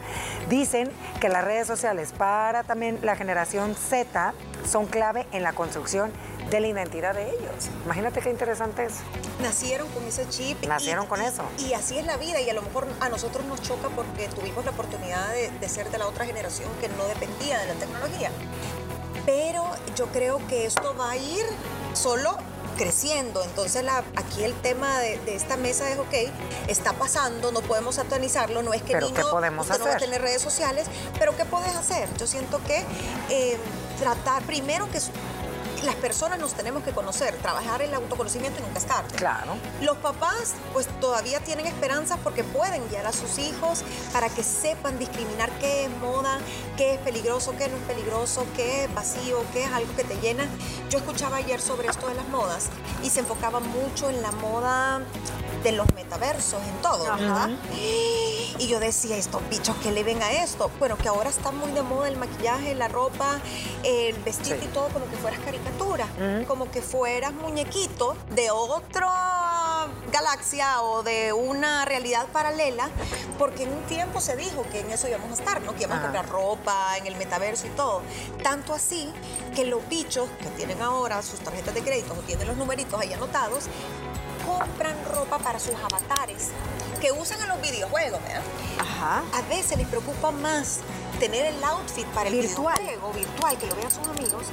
Dicen 0.49 0.91
que 1.21 1.29
las 1.29 1.45
redes 1.45 1.67
sociales 1.67 2.13
para 2.17 2.63
también 2.63 2.99
la 3.03 3.17
generación 3.17 3.75
Z 3.75 4.35
son 4.65 4.87
clave 4.87 5.27
en 5.33 5.43
la 5.43 5.53
construcción 5.53 6.13
de 6.51 6.61
la 6.61 6.67
identidad 6.69 7.15
de 7.15 7.29
ellos. 7.31 7.69
Imagínate 7.85 8.21
qué 8.21 8.31
interesante 8.31 8.85
es. 8.87 8.95
Nacieron 9.43 9.89
con 9.89 10.05
ese 10.05 10.29
chip. 10.29 10.65
Nacieron 10.67 11.07
con 11.07 11.21
y- 11.23 11.27
eso. 11.27 11.43
Y 11.59 11.75
así 11.75 11.99
es 11.99 12.07
la 12.07 12.17
vida 12.17 12.41
y 12.41 12.49
a 12.49 12.55
lo 12.55 12.63
mejor 12.63 12.87
a 13.01 13.09
nosotros 13.09 13.45
nos 13.47 13.61
choca 13.63 13.89
porque 13.91 14.29
tuvimos 14.29 14.65
la 14.65 14.71
oportunidad 14.71 15.29
de, 15.33 15.51
de 15.51 15.69
ser 15.69 15.91
de 15.91 15.99
la 15.99 16.07
otra 16.07 16.25
generación 16.25 16.69
que 16.81 16.89
no 16.89 17.05
dependía 17.05 17.59
de 17.59 17.67
la 17.67 17.75
tecnología. 17.75 18.31
Pero 19.27 19.65
yo 19.95 20.07
creo 20.07 20.41
que 20.49 20.65
esto 20.67 20.95
va 20.99 21.11
a 21.11 21.17
ir 21.17 21.45
solo 21.93 22.37
creciendo. 22.79 23.43
Entonces 23.43 23.83
la- 23.85 24.05
aquí 24.17 24.43
el 24.45 24.55
tema 24.55 25.01
de, 25.01 25.19
de 25.19 25.35
esta 25.35 25.57
mesa 25.57 25.91
es, 25.91 25.99
ok, 25.99 26.15
está 26.69 26.93
pasando, 26.95 27.53
no 27.53 27.61
podemos 27.61 27.97
satanizarlo, 27.97 28.63
no 28.63 28.73
es 28.73 28.83
que 28.83 28.93
Pero, 28.95 29.09
¿qué 29.09 29.15
niño, 29.15 29.31
podemos 29.31 29.67
usted 29.67 29.81
no 29.81 29.87
va 29.91 29.95
a 29.97 29.99
tener 29.99 30.23
redes 30.23 30.41
sociales, 30.41 30.87
pero 31.19 31.37
¿qué 31.37 31.45
puedes 31.45 31.75
hacer? 31.75 32.09
Yo 32.17 32.27
siento 32.27 32.61
que 32.65 32.85
eh, 33.29 33.59
tratar, 33.99 34.43
primero 34.45 34.89
que 34.91 35.01
las 35.89 35.97
personas 35.97 36.39
nos 36.39 36.53
tenemos 36.53 36.83
que 36.83 36.91
conocer, 36.91 37.35
trabajar 37.39 37.81
el 37.81 37.95
autoconocimiento 37.95 38.61
y 38.61 38.63
nunca 38.63 38.79
es 38.79 38.85
tarde. 38.85 39.17
Claro. 39.17 39.57
Los 39.81 39.97
papás 39.97 40.53
pues 40.75 40.87
todavía 41.01 41.41
tienen 41.41 41.67
esperanzas 41.67 42.19
porque 42.23 42.45
pueden 42.45 42.87
guiar 42.91 43.07
a 43.07 43.13
sus 43.13 43.39
hijos 43.39 43.83
para 44.13 44.29
que 44.29 44.43
sepan 44.43 44.99
discriminar 44.99 45.51
qué 45.61 45.87
es 45.87 45.91
moda, 46.03 46.41
qué 46.77 46.95
es 46.95 47.01
peligroso, 47.01 47.55
qué 47.57 47.69
no 47.69 47.79
es 47.79 47.83
peligroso, 47.85 48.47
qué 48.55 48.85
es 48.85 48.95
vacío, 48.95 49.43
qué 49.55 49.65
es 49.65 49.73
algo 49.73 49.97
que 49.97 50.05
te 50.05 50.17
llena. 50.21 50.47
Yo 50.91 50.99
escuchaba 50.99 51.39
ayer 51.39 51.59
sobre 51.59 51.89
esto 51.89 52.07
de 52.07 52.17
las 52.17 52.29
modas 52.29 52.69
y 53.03 53.09
se 53.09 53.21
enfocaba 53.21 53.59
mucho 53.61 54.11
en 54.11 54.21
la 54.21 54.31
moda 54.33 55.01
de 55.63 55.73
los 55.73 55.91
metaversos, 55.95 56.63
en 56.63 56.83
todo, 56.83 57.05
¿verdad? 57.05 57.49
Y 57.75 58.38
yo 58.67 58.81
decía, 58.81 59.17
estos 59.17 59.41
bichos 59.49 59.77
que 59.77 59.93
le 59.93 60.03
ven 60.03 60.21
a 60.23 60.33
esto. 60.43 60.71
Bueno, 60.79 60.99
que 60.99 61.09
ahora 61.09 61.31
está 61.31 61.53
muy 61.53 61.71
de 61.73 61.83
moda 61.83 62.09
el 62.09 62.17
maquillaje, 62.17 62.75
la 62.75 62.89
ropa, 62.89 63.39
el 63.85 64.17
vestido 64.23 64.57
Sí. 64.59 64.65
y 64.65 64.69
todo 64.69 64.89
como 64.89 65.09
que 65.09 65.17
fueras 65.17 65.41
caricatura, 65.41 66.07
como 66.49 66.71
que 66.71 66.83
fueras 66.83 67.33
muñequito 67.33 68.17
de 68.31 68.51
otro 68.51 69.07
galaxia 70.13 70.83
o 70.83 71.03
de 71.03 71.33
una 71.33 71.85
realidad 71.85 72.27
paralela, 72.33 72.89
porque 73.39 73.65
en 73.65 73.73
un 73.73 73.83
tiempo 73.85 74.21
se 74.21 74.37
dijo 74.37 74.65
que 74.73 74.81
en 74.81 74.91
eso 74.91 75.09
íbamos 75.09 75.31
a 75.31 75.35
estar, 75.35 75.61
¿no? 75.63 75.75
Que 75.75 75.85
íbamos 75.85 75.99
a 75.99 76.03
comprar 76.03 76.29
ropa 76.29 76.97
en 76.97 77.07
el 77.07 77.17
metaverso 77.17 77.67
y 77.67 77.71
todo. 77.71 78.03
Tanto 78.43 78.75
así 78.75 79.13
que 79.55 79.65
los 79.65 79.87
bichos 79.89 80.29
que 80.41 80.49
tienen 80.57 80.83
ahora 80.83 81.23
sus 81.23 81.41
tarjetas 81.41 81.75
de 81.75 81.83
crédito 81.83 82.15
o 82.15 82.23
tienen 82.23 82.49
los 82.49 82.57
numeritos 82.57 83.01
ahí 83.01 83.13
anotados, 83.13 83.65
compran 84.47 84.97
ropa 85.15 85.39
para 85.39 85.59
sus 85.59 85.75
avatares 85.75 86.49
que 87.01 87.13
usan 87.13 87.41
en 87.43 87.49
los 87.49 87.61
videojuegos, 87.61 88.21
¿verdad? 88.23 88.43
Ajá. 88.79 89.23
A 89.35 89.43
veces 89.49 89.79
les 89.79 89.87
preocupa 89.89 90.31
más 90.31 90.81
tener 91.21 91.47
el 91.47 91.63
outfit 91.65 92.07
para 92.09 92.29
el 92.29 92.35
Virtual. 92.37 92.77
videojuego 92.79 93.13
virtual 93.13 93.59
que 93.59 93.67
lo 93.67 93.75
vean 93.77 93.91
sus 93.91 94.07
amigos 94.09 94.47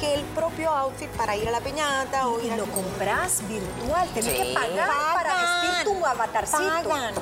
que 0.00 0.14
el 0.14 0.22
propio 0.26 0.70
outfit 0.70 1.08
para 1.10 1.34
ir 1.36 1.48
a 1.48 1.50
la 1.50 1.60
peñata 1.60 2.28
o 2.28 2.40
Y 2.40 2.46
ir 2.46 2.52
lo 2.56 2.64
al 2.64 2.70
compras 2.70 3.40
virtual, 3.48 4.08
tenés 4.14 4.32
Sí. 4.32 4.36
que 4.42 4.54
pagar 4.54 5.14
para 5.14 5.34
vestir 5.34 5.84
tu 5.92 6.06
avatarcito. 6.06 6.58
Pagan. 6.88 7.14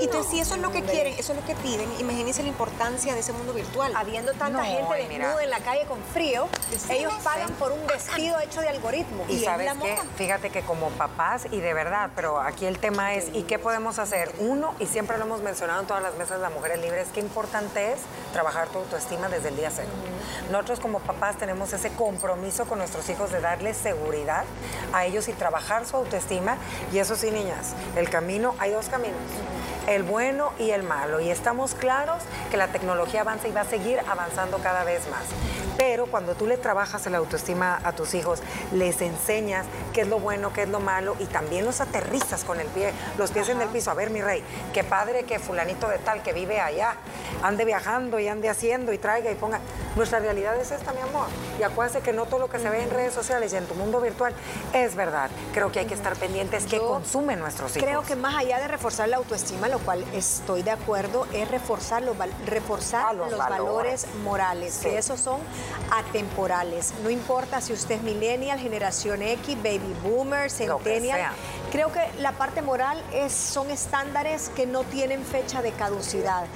Entonces, 0.00 0.30
si 0.30 0.40
eso 0.40 0.54
es 0.54 0.60
lo 0.60 0.70
que 0.70 0.82
quieren, 0.82 1.14
eso 1.18 1.32
es 1.32 1.38
lo 1.40 1.44
que 1.44 1.54
piden, 1.56 1.88
imagínense 1.98 2.42
la 2.42 2.48
importancia 2.48 3.14
de 3.14 3.20
ese 3.20 3.32
mundo 3.32 3.52
virtual. 3.52 3.92
Habiendo 3.96 4.32
tanta 4.32 4.58
No, 4.58 4.64
gente 4.64 5.02
y 5.02 5.08
mira. 5.08 5.26
desnuda 5.26 5.44
en 5.44 5.50
la 5.50 5.60
calle 5.60 5.84
con 5.86 6.02
frío, 6.12 6.48
ellos 6.90 7.12
pagan 7.24 7.50
por 7.52 7.72
un 7.72 7.86
vestido 7.86 8.38
hecho 8.40 8.60
de 8.60 8.68
algoritmo. 8.68 9.24
Y 9.28 9.38
es 9.38 9.44
sabes 9.44 9.72
qué, 9.82 9.98
fíjate 10.16 10.50
que 10.50 10.62
como 10.62 10.90
papás, 10.90 11.46
y 11.50 11.60
de 11.60 11.74
verdad, 11.74 12.10
pero 12.14 12.40
aquí 12.40 12.66
el 12.66 12.78
tema 12.78 13.14
es, 13.14 13.26
¿y 13.32 13.42
qué 13.42 13.58
podemos 13.58 13.98
hacer? 13.98 14.32
Uno, 14.38 14.74
y 14.78 14.86
siempre 14.86 15.18
lo 15.18 15.24
hemos 15.24 15.40
mencionado 15.42 15.80
en 15.80 15.86
todas 15.86 16.02
las 16.02 16.14
mesas 16.14 16.36
de 16.38 16.42
las 16.42 16.52
mujeres 16.52 16.80
libres, 16.80 17.08
qué 17.12 17.20
importante 17.20 17.92
es 17.92 17.98
trabajar 18.32 18.68
tu 18.68 18.78
autoestima 18.78 19.28
desde 19.28 19.48
el 19.48 19.56
día 19.56 19.70
cero. 19.74 19.88
Nosotros 20.50 20.80
como 20.80 21.00
papás 21.00 21.36
tenemos 21.36 21.72
ese 21.72 21.90
compromiso 21.90 22.66
con 22.66 22.78
nuestros 22.78 23.08
hijos 23.08 23.30
de 23.32 23.40
darles 23.40 23.76
seguridad 23.76 24.44
a 24.92 25.04
ellos 25.04 25.28
y 25.28 25.32
trabajar 25.32 25.86
su 25.86 25.96
autoestima. 25.96 26.56
Y 26.92 26.98
eso 26.98 27.16
sí, 27.16 27.30
niñas, 27.30 27.74
el 27.96 28.08
camino, 28.08 28.54
hay 28.58 28.70
dos 28.70 28.88
caminos, 28.88 29.18
el 29.88 30.02
bueno 30.02 30.52
y 30.58 30.70
el 30.70 30.82
malo. 30.82 31.20
Y 31.20 31.30
estamos 31.30 31.74
claros 31.74 32.22
que 32.50 32.56
la 32.56 32.68
tecnología 32.68 33.22
avanza 33.22 33.48
y 33.48 33.52
va 33.52 33.62
a 33.62 33.64
seguir 33.64 33.98
avanzando 34.06 34.58
cada 34.58 34.84
vez 34.84 35.08
más. 35.10 35.24
Pero 35.78 36.06
cuando 36.06 36.34
tú 36.34 36.46
le 36.46 36.58
trabajas 36.58 37.06
la 37.06 37.18
autoestima 37.18 37.80
a 37.82 37.92
tus 37.92 38.14
hijos, 38.14 38.42
les 38.72 39.00
enseñas 39.00 39.64
qué 39.92 40.02
es 40.02 40.08
lo 40.08 40.18
bueno, 40.18 40.52
qué 40.52 40.62
es 40.62 40.68
lo 40.68 40.80
malo 40.80 41.16
y 41.18 41.26
también 41.26 41.64
los 41.64 41.80
aterrizas 41.80 42.44
con 42.44 42.60
el 42.60 42.66
pie, 42.68 42.92
los 43.16 43.30
pies 43.30 43.48
en 43.48 43.60
el 43.60 43.68
piso. 43.68 43.90
A 43.90 43.94
ver, 43.94 44.10
mi 44.10 44.20
rey, 44.20 44.42
qué 44.74 44.84
padre 44.84 45.24
que 45.24 45.38
fulanito 45.38 45.88
de 45.88 45.98
tal 45.98 46.22
que 46.22 46.32
vive 46.32 46.60
allá 46.60 46.96
ande 47.42 47.64
viajando 47.64 48.18
y 48.18 48.28
ande 48.28 48.48
haciendo 48.48 48.92
y 48.92 48.98
traiga 48.98 49.30
y 49.30 49.34
ponga. 49.34 49.60
Nuestra 49.96 50.18
realidad 50.18 50.56
es 50.60 50.70
esta, 50.70 50.92
mi 50.92 51.00
amor. 51.00 51.26
Y 51.58 51.62
acuérdate 51.62 52.00
que 52.00 52.12
no 52.12 52.26
todo 52.26 52.40
lo 52.40 52.48
que 52.48 52.58
se 52.58 52.68
ve 52.70 52.82
en 52.82 52.90
redes 52.90 53.14
sociales 53.14 53.52
y 53.52 53.56
en 53.56 53.66
tu 53.66 53.74
mundo 53.74 54.00
virtual 54.00 54.32
es 54.72 54.94
verdad. 54.94 55.30
Creo 55.52 55.72
que 55.72 55.80
hay 55.80 55.86
que 55.86 55.94
estar 55.94 56.14
pendientes 56.16 56.66
que 56.66 56.78
consumen 56.78 57.38
nuestros 57.38 57.76
hijos. 57.76 57.88
Creo 57.88 58.02
que 58.02 58.16
más 58.16 58.36
allá 58.36 58.58
de 58.58 58.68
reforzar 58.68 59.08
la 59.08 59.16
autoestima, 59.16 59.68
lo 59.68 59.77
cual 59.78 60.04
estoy 60.14 60.62
de 60.62 60.70
acuerdo, 60.70 61.26
es 61.32 61.48
reforzar 61.50 62.02
los, 62.02 62.16
reforzar 62.46 63.06
Ah, 63.08 63.12
los 63.12 63.30
los, 63.30 63.38
valores. 63.38 64.06
valores 64.06 64.06
morales, 64.24 64.74
Sí. 64.74 64.88
que 64.88 64.98
esos 64.98 65.20
son 65.20 65.40
atemporales. 65.90 66.94
No 67.02 67.10
importa 67.10 67.60
si 67.60 67.72
usted 67.72 67.96
es 67.96 68.02
millennial, 68.02 68.58
generación 68.58 69.22
X, 69.22 69.56
baby 69.56 69.94
boomer, 70.02 70.50
Lo 70.66 70.78
centennial. 70.78 71.32
Creo 71.70 71.92
que 71.92 72.00
la 72.20 72.32
parte 72.32 72.62
moral 72.62 73.02
es, 73.12 73.32
son 73.32 73.70
estándares 73.70 74.48
que 74.50 74.66
no 74.66 74.84
tienen 74.84 75.24
fecha 75.24 75.62
de 75.62 75.72
caducidad. 75.72 76.46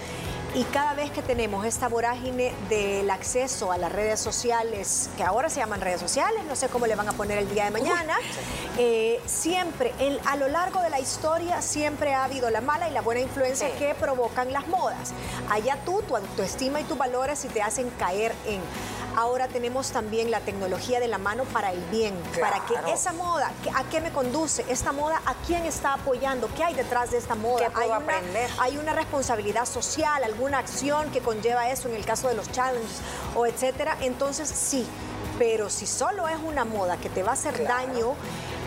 Y 0.54 0.64
cada 0.64 0.92
vez 0.92 1.10
que 1.10 1.22
tenemos 1.22 1.64
esta 1.64 1.88
vorágine 1.88 2.52
del 2.68 3.10
acceso 3.10 3.72
a 3.72 3.78
las 3.78 3.90
redes 3.90 4.20
sociales, 4.20 5.08
que 5.16 5.22
ahora 5.24 5.48
se 5.48 5.60
llaman 5.60 5.80
redes 5.80 5.98
sociales, 5.98 6.44
no 6.46 6.56
sé 6.56 6.68
cómo 6.68 6.86
le 6.86 6.94
van 6.94 7.08
a 7.08 7.12
poner 7.14 7.38
el 7.38 7.48
día 7.48 7.64
de 7.64 7.70
mañana, 7.70 8.16
eh, 8.76 9.18
siempre, 9.24 9.94
el- 9.98 10.20
a 10.26 10.36
lo 10.36 10.48
largo 10.48 10.82
de 10.82 10.90
la 10.90 11.00
historia, 11.00 11.62
siempre 11.62 12.12
ha 12.12 12.24
habido 12.24 12.50
la 12.50 12.60
mala 12.60 12.86
y 12.86 12.92
la 12.92 13.00
buena 13.00 13.22
influencia 13.22 13.68
Sí. 13.68 13.78
que 13.78 13.94
provocan 13.94 14.52
las 14.52 14.68
modas. 14.68 15.12
Allá 15.48 15.78
tú, 15.86 16.02
tu 16.02 16.16
autoestima 16.16 16.82
y 16.82 16.84
tus 16.84 16.98
valores 16.98 17.38
si 17.38 17.48
te 17.48 17.62
hacen 17.62 17.88
caer 17.98 18.34
en. 18.46 18.60
Ahora 19.16 19.46
tenemos 19.48 19.90
también 19.90 20.30
la 20.30 20.40
tecnología 20.40 20.98
de 20.98 21.06
la 21.08 21.18
mano 21.18 21.44
para 21.44 21.70
el 21.72 21.80
bien, 21.90 22.14
para 22.40 22.64
que 22.64 22.74
esa 22.92 23.12
moda, 23.12 23.50
¿qué- 23.62 23.70
¿a 23.70 23.84
qué 23.90 24.00
me 24.00 24.10
conduce? 24.10 24.64
Esta 24.68 24.92
moda, 24.92 25.20
¿a 25.26 25.34
quién 25.46 25.64
está 25.66 25.94
apoyando? 25.94 26.48
¿Qué 26.56 26.64
hay 26.64 26.74
detrás 26.74 27.10
de 27.10 27.18
esta 27.18 27.34
moda? 27.34 27.66
¿Qué 27.66 27.70
puedo 27.70 27.82
hay 27.94 28.02
una, 28.02 28.16
aprender? 28.16 28.50
hay 28.58 28.78
una 28.78 28.92
responsabilidad 28.94 29.66
social, 29.66 30.24
alguna 30.24 30.58
acción 30.58 31.10
que 31.10 31.20
conlleva 31.20 31.70
eso 31.70 31.88
en 31.88 31.94
el 31.94 32.04
caso 32.06 32.28
de 32.28 32.34
los 32.34 32.50
challenges 32.50 33.00
o 33.36 33.44
etcétera. 33.46 33.96
Entonces 34.00 34.48
sí, 34.48 34.86
pero 35.38 35.68
si 35.68 35.86
solo 35.86 36.28
es 36.28 36.38
una 36.42 36.64
moda 36.64 36.96
que 36.96 37.10
te 37.10 37.22
va 37.22 37.30
a 37.30 37.34
hacer 37.34 37.54
Claro. 37.54 37.86
daño, 37.86 38.14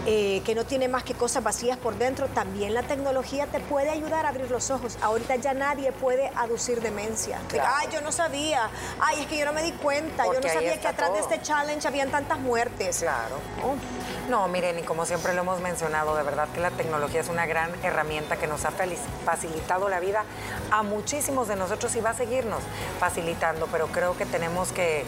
eh, 0.05 0.41
que 0.45 0.55
no 0.55 0.65
tiene 0.65 0.87
más 0.87 1.03
que 1.03 1.13
cosas 1.13 1.43
vacías 1.43 1.77
por 1.77 1.97
dentro, 1.97 2.27
también 2.27 2.73
la 2.73 2.83
tecnología 2.83 3.47
te 3.47 3.59
puede 3.59 3.89
ayudar 3.89 4.25
a 4.25 4.29
abrir 4.29 4.49
los 4.51 4.69
ojos. 4.69 4.97
Ahorita 5.01 5.35
ya 5.37 5.53
nadie 5.53 5.91
puede 5.91 6.31
aducir 6.35 6.81
demencia. 6.81 7.39
Claro. 7.47 7.69
Ay, 7.75 7.87
yo 7.91 8.01
no 8.01 8.11
sabía. 8.11 8.69
Ay, 8.99 9.21
es 9.21 9.27
que 9.27 9.37
yo 9.37 9.45
no 9.45 9.53
me 9.53 9.63
di 9.63 9.71
cuenta. 9.71 10.25
Porque 10.25 10.41
yo 10.41 10.47
no 10.47 10.53
sabía 10.53 10.79
que 10.79 10.87
atrás 10.87 11.13
de 11.13 11.19
este 11.19 11.41
challenge 11.41 11.87
habían 11.87 12.11
tantas 12.11 12.39
muertes. 12.39 12.99
Claro. 12.99 13.35
No, 14.29 14.47
miren, 14.47 14.79
y 14.79 14.81
como 14.81 15.05
siempre 15.05 15.33
lo 15.33 15.41
hemos 15.41 15.59
mencionado, 15.61 16.15
de 16.15 16.23
verdad 16.23 16.47
que 16.53 16.59
la 16.59 16.71
tecnología 16.71 17.21
es 17.21 17.29
una 17.29 17.45
gran 17.45 17.71
herramienta 17.83 18.37
que 18.37 18.47
nos 18.47 18.65
ha 18.65 18.71
facilitado 18.71 19.87
la 19.87 19.99
vida 19.99 20.23
a 20.71 20.81
muchísimos 20.81 21.47
de 21.47 21.55
nosotros 21.55 21.95
y 21.95 22.01
va 22.01 22.11
a 22.11 22.15
seguirnos 22.15 22.61
facilitando, 22.99 23.67
pero 23.71 23.87
creo 23.87 24.17
que 24.17 24.25
tenemos 24.25 24.71
que, 24.71 25.05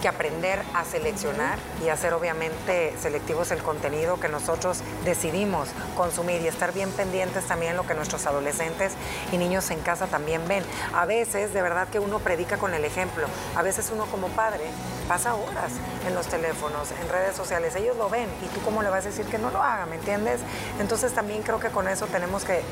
que 0.00 0.08
aprender 0.08 0.60
a 0.74 0.84
seleccionar 0.84 1.58
y 1.84 1.88
a 1.88 1.96
ser 1.96 2.14
obviamente 2.14 2.94
selectivos 3.00 3.50
el 3.50 3.62
contenido 3.62 4.18
que 4.18 4.28
nosotros 4.28 4.82
decidimos 5.04 5.68
consumir 5.96 6.40
y 6.42 6.48
estar 6.48 6.72
bien 6.72 6.90
pendientes 6.90 7.44
también 7.46 7.76
lo 7.76 7.86
que 7.86 7.94
nuestros 7.94 8.26
adolescentes 8.26 8.92
y 9.32 9.38
niños 9.38 9.70
en 9.70 9.80
casa 9.80 10.06
también 10.06 10.46
ven. 10.48 10.64
A 10.94 11.06
veces, 11.06 11.52
de 11.52 11.62
verdad 11.62 11.88
que 11.88 11.98
uno 11.98 12.18
predica 12.18 12.56
con 12.56 12.74
el 12.74 12.84
ejemplo, 12.84 13.26
a 13.56 13.62
veces 13.62 13.90
uno 13.92 14.06
como 14.06 14.28
padre 14.28 14.64
pasa 15.08 15.34
horas 15.34 15.72
en 16.06 16.14
los 16.14 16.26
teléfonos, 16.26 16.90
en 16.92 17.08
redes 17.08 17.36
sociales, 17.36 17.74
ellos 17.76 17.96
lo 17.96 18.08
ven 18.08 18.28
y 18.42 18.46
tú 18.54 18.60
cómo 18.62 18.82
le 18.82 18.90
vas 18.90 19.04
a 19.04 19.08
decir 19.08 19.26
que 19.26 19.38
no 19.38 19.50
lo 19.50 19.62
haga, 19.62 19.86
¿me 19.86 19.96
entiendes? 19.96 20.40
Entonces 20.80 21.12
también 21.12 21.42
creo 21.42 21.60
que 21.60 21.68
con 21.68 21.88
eso 21.88 22.06
tenemos 22.06 22.44
que 22.44 22.62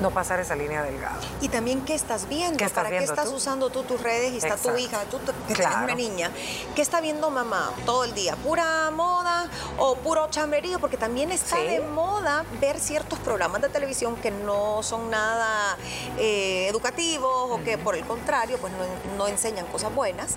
no 0.00 0.10
pasar 0.10 0.40
esa 0.40 0.56
línea 0.56 0.82
delgada. 0.82 1.18
Y 1.40 1.48
también 1.48 1.84
qué 1.84 1.94
estás 1.94 2.28
viendo, 2.28 2.56
¿Qué 2.58 2.64
estás 2.64 2.84
para 2.84 2.90
viendo 2.90 3.06
qué 3.06 3.12
estás 3.20 3.30
tú? 3.30 3.36
usando 3.36 3.70
tú 3.70 3.82
tus 3.84 4.00
redes 4.02 4.32
y 4.32 4.38
está 4.38 4.56
tu 4.56 4.76
hija, 4.76 5.02
tú 5.10 5.18
que 5.48 5.54
Claro. 5.54 5.70
tienes 5.76 5.76
una 5.84 5.94
niña. 5.94 6.30
¿Qué 6.74 6.82
está 6.82 7.00
viendo 7.00 7.30
mamá 7.30 7.72
todo 7.86 8.04
el 8.04 8.12
día? 8.14 8.34
¿Pura 8.36 8.90
moda 8.90 9.48
o 9.78 9.96
puro 9.96 10.26
chambrerío? 10.30 10.78
Porque 10.80 10.96
también 10.96 11.30
está 11.32 11.56
Sí. 11.56 11.62
de 11.62 11.80
moda 11.80 12.44
ver 12.60 12.80
ciertos 12.80 13.18
programas 13.20 13.62
de 13.62 13.68
televisión 13.68 14.16
que 14.16 14.30
no 14.30 14.82
son 14.82 15.10
nada 15.10 15.76
eh, 16.18 16.66
educativos 16.68 17.50
o 17.50 17.62
que 17.64 17.78
por 17.78 17.94
el 17.94 18.04
contrario 18.04 18.58
pues 18.58 18.72
no, 18.72 19.16
no 19.16 19.28
enseñan 19.28 19.66
cosas 19.66 19.94
buenas. 19.94 20.34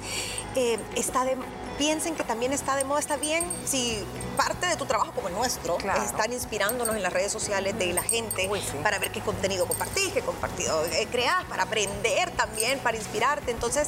Eh, 0.55 0.79
está 0.95 1.23
de, 1.25 1.37
piensen 1.77 2.15
que 2.15 2.23
también 2.23 2.53
está 2.53 2.75
de 2.75 2.83
moda, 2.83 2.99
está 2.99 3.17
bien 3.17 3.43
si 3.65 4.03
parte 4.35 4.67
de 4.67 4.75
tu 4.75 4.85
trabajo 4.85 5.11
como 5.13 5.27
el 5.29 5.33
nuestro 5.33 5.77
Claro. 5.77 6.01
es 6.01 6.09
estar 6.11 6.31
inspirándonos 6.31 6.95
en 6.95 7.01
las 7.03 7.11
redes 7.13 7.31
sociales 7.31 7.77
de 7.77 7.91
la 7.93 8.03
gente 8.03 8.47
Uy, 8.49 8.61
sí. 8.61 8.77
para 8.83 8.99
ver 8.99 9.11
qué 9.11 9.19
contenido 9.21 9.46
compartís, 9.55 10.12
qué 10.13 10.21
contenido 10.21 10.83
eh, 10.91 11.07
para 11.47 11.63
aprender 11.63 12.31
también, 12.31 12.79
para 12.79 12.97
inspirarte. 12.97 13.51
Entonces, 13.51 13.88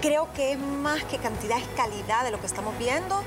creo 0.00 0.32
que 0.34 0.52
es 0.52 0.58
más 0.58 1.04
que 1.04 1.18
cantidad, 1.18 1.58
es 1.58 1.66
calidad 1.76 2.24
de 2.24 2.30
lo 2.30 2.40
que 2.40 2.46
estamos 2.46 2.76
viendo, 2.78 3.22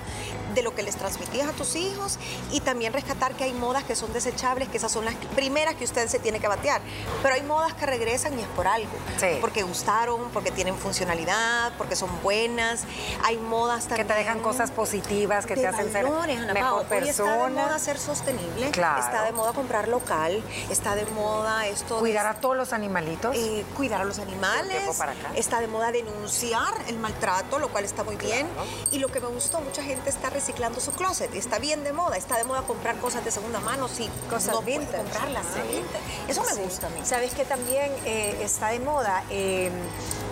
de 0.53 0.61
lo 0.63 0.73
que 0.75 0.83
les 0.83 0.95
transmitías 0.95 1.47
a 1.49 1.51
tus 1.53 1.75
hijos 1.75 2.17
y 2.51 2.59
también 2.61 2.93
rescatar 2.93 3.33
que 3.35 3.43
hay 3.45 3.53
modas 3.53 3.83
que 3.83 3.95
son 3.95 4.11
desechables, 4.13 4.69
que 4.69 4.77
esas 4.77 4.91
son 4.91 5.05
las 5.05 5.15
primeras 5.35 5.75
que 5.75 5.83
usted 5.83 6.07
se 6.07 6.19
tiene 6.19 6.39
que 6.39 6.47
batear. 6.47 6.81
Pero 7.21 7.35
hay 7.35 7.43
modas 7.43 7.73
que 7.73 7.85
regresan 7.85 8.37
y 8.37 8.41
es 8.41 8.47
por 8.49 8.67
algo. 8.67 8.91
Sí. 9.19 9.37
Porque 9.41 9.63
gustaron, 9.63 10.29
porque 10.31 10.51
tienen 10.51 10.75
funcionalidad, 10.77 11.73
porque 11.77 11.95
son 11.95 12.09
buenas. 12.21 12.83
Hay 13.23 13.37
modas 13.37 13.83
Que 13.83 13.89
también. 13.89 14.07
te 14.07 14.13
dejan 14.15 14.39
cosas 14.41 14.71
positivas, 14.71 15.45
que 15.45 15.55
te 15.55 15.67
hacen 15.67 15.91
valores, 15.91 16.35
ser 16.35 16.43
Ana 16.43 16.53
mejor 16.53 16.85
Pao. 16.85 16.97
Hoy 16.99 17.09
está 17.09 17.23
de 17.23 17.29
persona. 17.39 17.63
moda 17.63 17.79
ser 17.79 17.97
sostenible, 17.99 18.71
Claro. 18.71 19.01
está 19.03 19.23
de 19.23 19.31
moda 19.31 19.53
comprar 19.53 19.87
local, 19.87 20.43
está 20.69 20.95
de 20.95 21.05
moda 21.07 21.67
esto 21.67 21.95
de 21.95 21.99
Cuidar 22.01 22.27
a 22.27 22.33
todos 22.35 22.55
los 22.57 22.73
animalitos. 22.73 23.35
eh, 23.35 23.65
cuidar 23.75 24.01
a 24.01 24.05
los 24.05 24.19
animales. 24.19 24.97
para 24.97 25.13
acá. 25.13 25.31
Está 25.35 25.59
de 25.59 25.67
moda 25.67 25.91
denunciar 25.91 26.73
el 26.87 26.97
maltrato, 26.99 27.59
lo 27.59 27.69
cual 27.69 27.85
está 27.85 28.03
muy 28.03 28.15
bien. 28.15 28.47
Claro. 28.47 28.67
Y 28.91 28.99
lo 28.99 29.07
que 29.09 29.19
me 29.19 29.27
gustó, 29.27 29.59
mucha 29.61 29.81
gente 29.83 30.09
está 30.09 30.29
reciclando 30.43 30.81
su 30.81 30.91
closet. 30.91 31.33
Y 31.33 31.37
está 31.37 31.57
bien 31.57 31.83
de 31.85 31.93
moda. 31.93 32.17
Está 32.17 32.35
de 32.37 32.43
moda 32.43 32.63
comprar 32.63 32.97
cosas 32.97 33.23
de 33.23 33.31
segunda 33.31 33.59
mano 33.61 33.87
si 33.87 34.09
Cosas 34.29 34.53
no 34.53 34.61
vintage. 34.61 34.97
comprarlas. 34.97 35.45
Ah. 35.55 35.61
vintage. 35.71 36.03
Eso 36.31 36.43
me 36.43 36.53
Sí. 36.53 36.61
gusta 36.61 36.87
a 36.87 36.89
mí. 36.89 36.99
¿Sabes 37.05 37.33
que 37.33 37.45
también 37.45 37.89
eh, 38.05 38.39
está 38.43 38.67
de 38.67 38.79
moda? 38.81 39.23
Eh, 39.29 39.71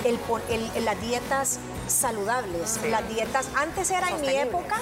el 0.03 0.17
pon- 0.19 0.41
el- 0.49 0.83
las 0.83 0.99
dietas 0.99 1.59
saludables. 1.87 2.79
Las 2.89 3.07
dietas, 3.07 3.45
antes 3.55 3.89
era 3.89 4.09
en 4.09 4.19
mi 4.21 4.35
época, 4.35 4.75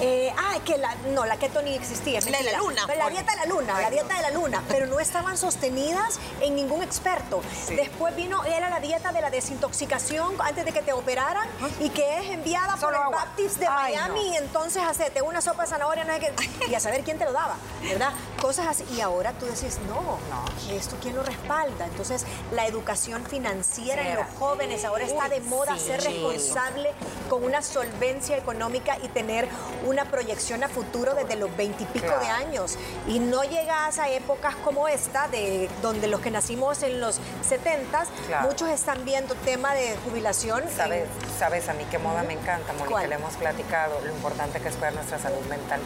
eh, 0.00 0.32
ah, 0.36 0.58
que 0.64 0.78
la, 0.78 0.94
no, 1.14 1.26
la 1.26 1.36
keto 1.36 1.62
ni 1.62 1.74
existía. 1.74 2.20
La 2.20 2.38
de 2.38 2.52
la 2.52 2.58
luna. 2.58 2.86
La 2.86 3.08
dieta 3.10 3.32
de 3.32 3.38
la 3.38 3.46
luna, 3.46 3.80
la 3.80 3.90
dieta 3.90 4.14
de 4.14 4.22
la 4.22 4.30
luna, 4.30 4.62
pero 4.68 4.86
no 4.86 5.00
estaban 5.00 5.36
sostenidas 5.36 6.18
en 6.40 6.54
ningún 6.54 6.82
experto. 6.82 7.42
Después 7.68 8.14
vino, 8.16 8.44
era 8.44 8.70
la 8.70 8.80
dieta 8.80 9.12
de 9.12 9.20
la 9.20 9.30
desintoxicación 9.30 10.34
antes 10.40 10.64
de 10.64 10.72
que 10.72 10.82
te 10.82 10.92
operaran 10.92 11.48
y 11.80 11.90
que 11.90 12.18
es 12.18 12.30
enviada 12.30 12.76
por 12.76 12.94
el 12.94 13.00
Baptist 13.12 13.58
de 13.58 13.68
Miami 13.68 14.28
y 14.28 14.36
entonces 14.36 14.82
hacete 14.82 15.22
una 15.22 15.40
sopa 15.40 15.62
de 15.62 15.68
zanahoria 15.68 16.04
no 16.04 16.18
que, 16.18 16.32
y 16.68 16.74
a 16.74 16.80
saber 16.80 17.02
quién 17.02 17.18
te 17.18 17.24
lo 17.24 17.32
daba, 17.32 17.56
¿verdad? 17.82 18.12
Cosas 18.40 18.66
así. 18.66 18.84
Y 18.94 19.00
ahora 19.00 19.32
tú 19.32 19.46
decís, 19.46 19.78
no, 19.86 20.18
no, 20.30 20.74
esto 20.74 20.96
quién 21.00 21.16
lo 21.16 21.22
respalda. 21.22 21.86
Entonces, 21.86 22.24
la 22.52 22.66
educación 22.66 23.24
financiera 23.24 24.08
en 24.08 24.16
los 24.16 24.26
jóvenes 24.38 24.84
ahora 24.84 25.04
está 25.04 25.28
de 25.28 25.40
moda 25.40 25.78
ser 25.78 26.00
responsable 26.00 26.90
con 27.28 27.44
una 27.44 27.62
solvencia 27.62 28.36
económica 28.36 28.98
y 29.02 29.08
tener 29.08 29.48
una 29.90 30.04
proyección 30.04 30.62
a 30.62 30.68
futuro 30.68 31.14
desde 31.14 31.36
los 31.36 31.54
veintipico 31.56 32.18
de 32.18 32.28
años. 32.28 32.78
Y 33.06 33.18
no 33.18 33.42
llegas 33.42 33.98
a 33.98 34.08
épocas 34.08 34.54
como 34.56 34.88
esta, 34.88 35.28
de 35.28 35.68
donde 35.82 36.06
los 36.06 36.20
que 36.20 36.30
nacimos 36.30 36.82
en 36.82 37.00
los 37.00 37.20
setentas, 37.46 38.08
muchos 38.42 38.68
están 38.70 39.04
viendo 39.04 39.34
tema 39.34 39.74
de 39.74 39.96
jubilación. 40.04 40.62
¿Sabes, 40.74 41.08
sabes 41.38 41.68
a 41.68 41.74
mí 41.74 41.84
qué 41.90 41.98
moda 41.98 42.22
me 42.22 42.34
encanta, 42.34 42.72
Mónica? 42.72 43.06
Le 43.06 43.14
hemos 43.16 43.34
platicado 43.34 44.00
lo 44.00 44.10
importante 44.10 44.60
que 44.60 44.68
es 44.68 44.74
cuidar 44.76 44.94
nuestra 44.94 45.18
salud 45.18 45.44
mental. 45.48 45.80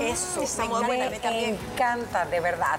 Eso, 0.00 0.42
me, 0.82 1.10
me 1.24 1.48
encanta, 1.48 2.26
de 2.26 2.40
verdad. 2.40 2.78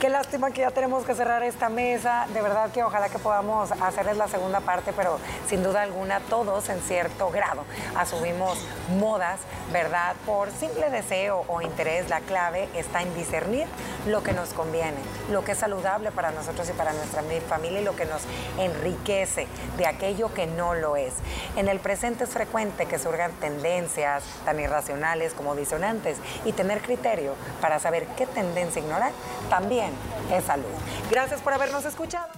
Qué 0.00 0.08
lástima 0.08 0.50
que 0.50 0.62
ya 0.62 0.70
tenemos 0.70 1.04
que 1.04 1.14
cerrar 1.14 1.42
esta 1.42 1.68
mesa. 1.68 2.26
De 2.32 2.40
verdad 2.40 2.70
que 2.70 2.82
ojalá 2.82 3.08
que 3.08 3.18
podamos 3.18 3.70
hacerles 3.72 4.16
la 4.16 4.28
segunda 4.28 4.60
parte, 4.60 4.92
pero 4.92 5.18
sin 5.48 5.62
duda 5.62 5.82
alguna 5.82 6.20
todos 6.20 6.68
en 6.68 6.80
cierto 6.80 7.30
grado 7.30 7.64
asumimos 7.96 8.58
modas, 8.98 9.40
¿verdad? 9.72 10.13
Por 10.26 10.50
simple 10.50 10.88
deseo 10.90 11.44
o 11.48 11.60
interés, 11.60 12.08
la 12.08 12.20
clave 12.20 12.68
está 12.74 13.02
en 13.02 13.14
discernir 13.14 13.66
lo 14.06 14.22
que 14.22 14.32
nos 14.32 14.50
conviene, 14.50 14.96
lo 15.30 15.44
que 15.44 15.52
es 15.52 15.58
saludable 15.58 16.10
para 16.10 16.30
nosotros 16.30 16.68
y 16.68 16.72
para 16.72 16.92
nuestra 16.92 17.22
familia 17.46 17.80
y 17.80 17.84
lo 17.84 17.94
que 17.94 18.06
nos 18.06 18.22
enriquece 18.58 19.46
de 19.76 19.86
aquello 19.86 20.32
que 20.32 20.46
no 20.46 20.74
lo 20.74 20.96
es. 20.96 21.14
En 21.56 21.68
el 21.68 21.78
presente 21.78 22.24
es 22.24 22.30
frecuente 22.30 22.86
que 22.86 22.98
surjan 22.98 23.32
tendencias 23.32 24.22
tan 24.44 24.58
irracionales 24.60 25.34
como 25.34 25.54
disonantes 25.54 26.16
y 26.44 26.52
tener 26.52 26.80
criterio 26.80 27.34
para 27.60 27.78
saber 27.78 28.06
qué 28.16 28.26
tendencia 28.26 28.80
ignorar 28.80 29.12
también 29.50 29.90
es 30.32 30.44
salud. 30.44 30.64
Gracias 31.10 31.40
por 31.40 31.52
habernos 31.52 31.84
escuchado. 31.84 32.28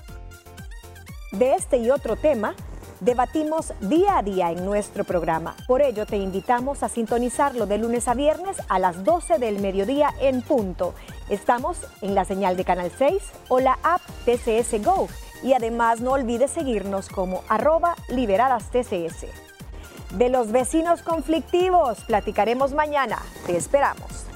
De 1.32 1.54
este 1.54 1.76
y 1.76 1.90
otro 1.90 2.16
tema 2.16 2.54
debatimos 3.00 3.72
día 3.80 4.18
a 4.18 4.22
día 4.22 4.50
en 4.50 4.64
nuestro 4.64 5.04
programa. 5.04 5.54
Por 5.66 5.82
ello 5.82 6.06
te 6.06 6.16
invitamos 6.16 6.82
a 6.82 6.88
sintonizarlo 6.88 7.66
de 7.66 7.78
lunes 7.78 8.08
a 8.08 8.14
viernes 8.14 8.56
a 8.68 8.78
las 8.78 9.04
12 9.04 9.38
del 9.38 9.58
mediodía 9.60 10.10
en 10.20 10.42
punto. 10.42 10.94
Estamos 11.28 11.78
en 12.02 12.14
la 12.14 12.24
señal 12.24 12.56
de 12.56 12.64
Canal 12.64 12.90
6 12.96 13.22
o 13.48 13.60
la 13.60 13.78
app 13.82 14.00
TCS 14.24 14.84
Go. 14.84 15.08
Y 15.42 15.52
además 15.52 16.00
no 16.00 16.12
olvides 16.12 16.50
seguirnos 16.50 17.08
como 17.08 17.42
arroba 17.48 17.94
liberadas 18.08 18.70
TCS. 18.70 19.26
De 20.16 20.30
los 20.30 20.50
vecinos 20.50 21.02
conflictivos 21.02 22.04
platicaremos 22.04 22.72
mañana. 22.72 23.18
Te 23.44 23.56
esperamos. 23.56 24.26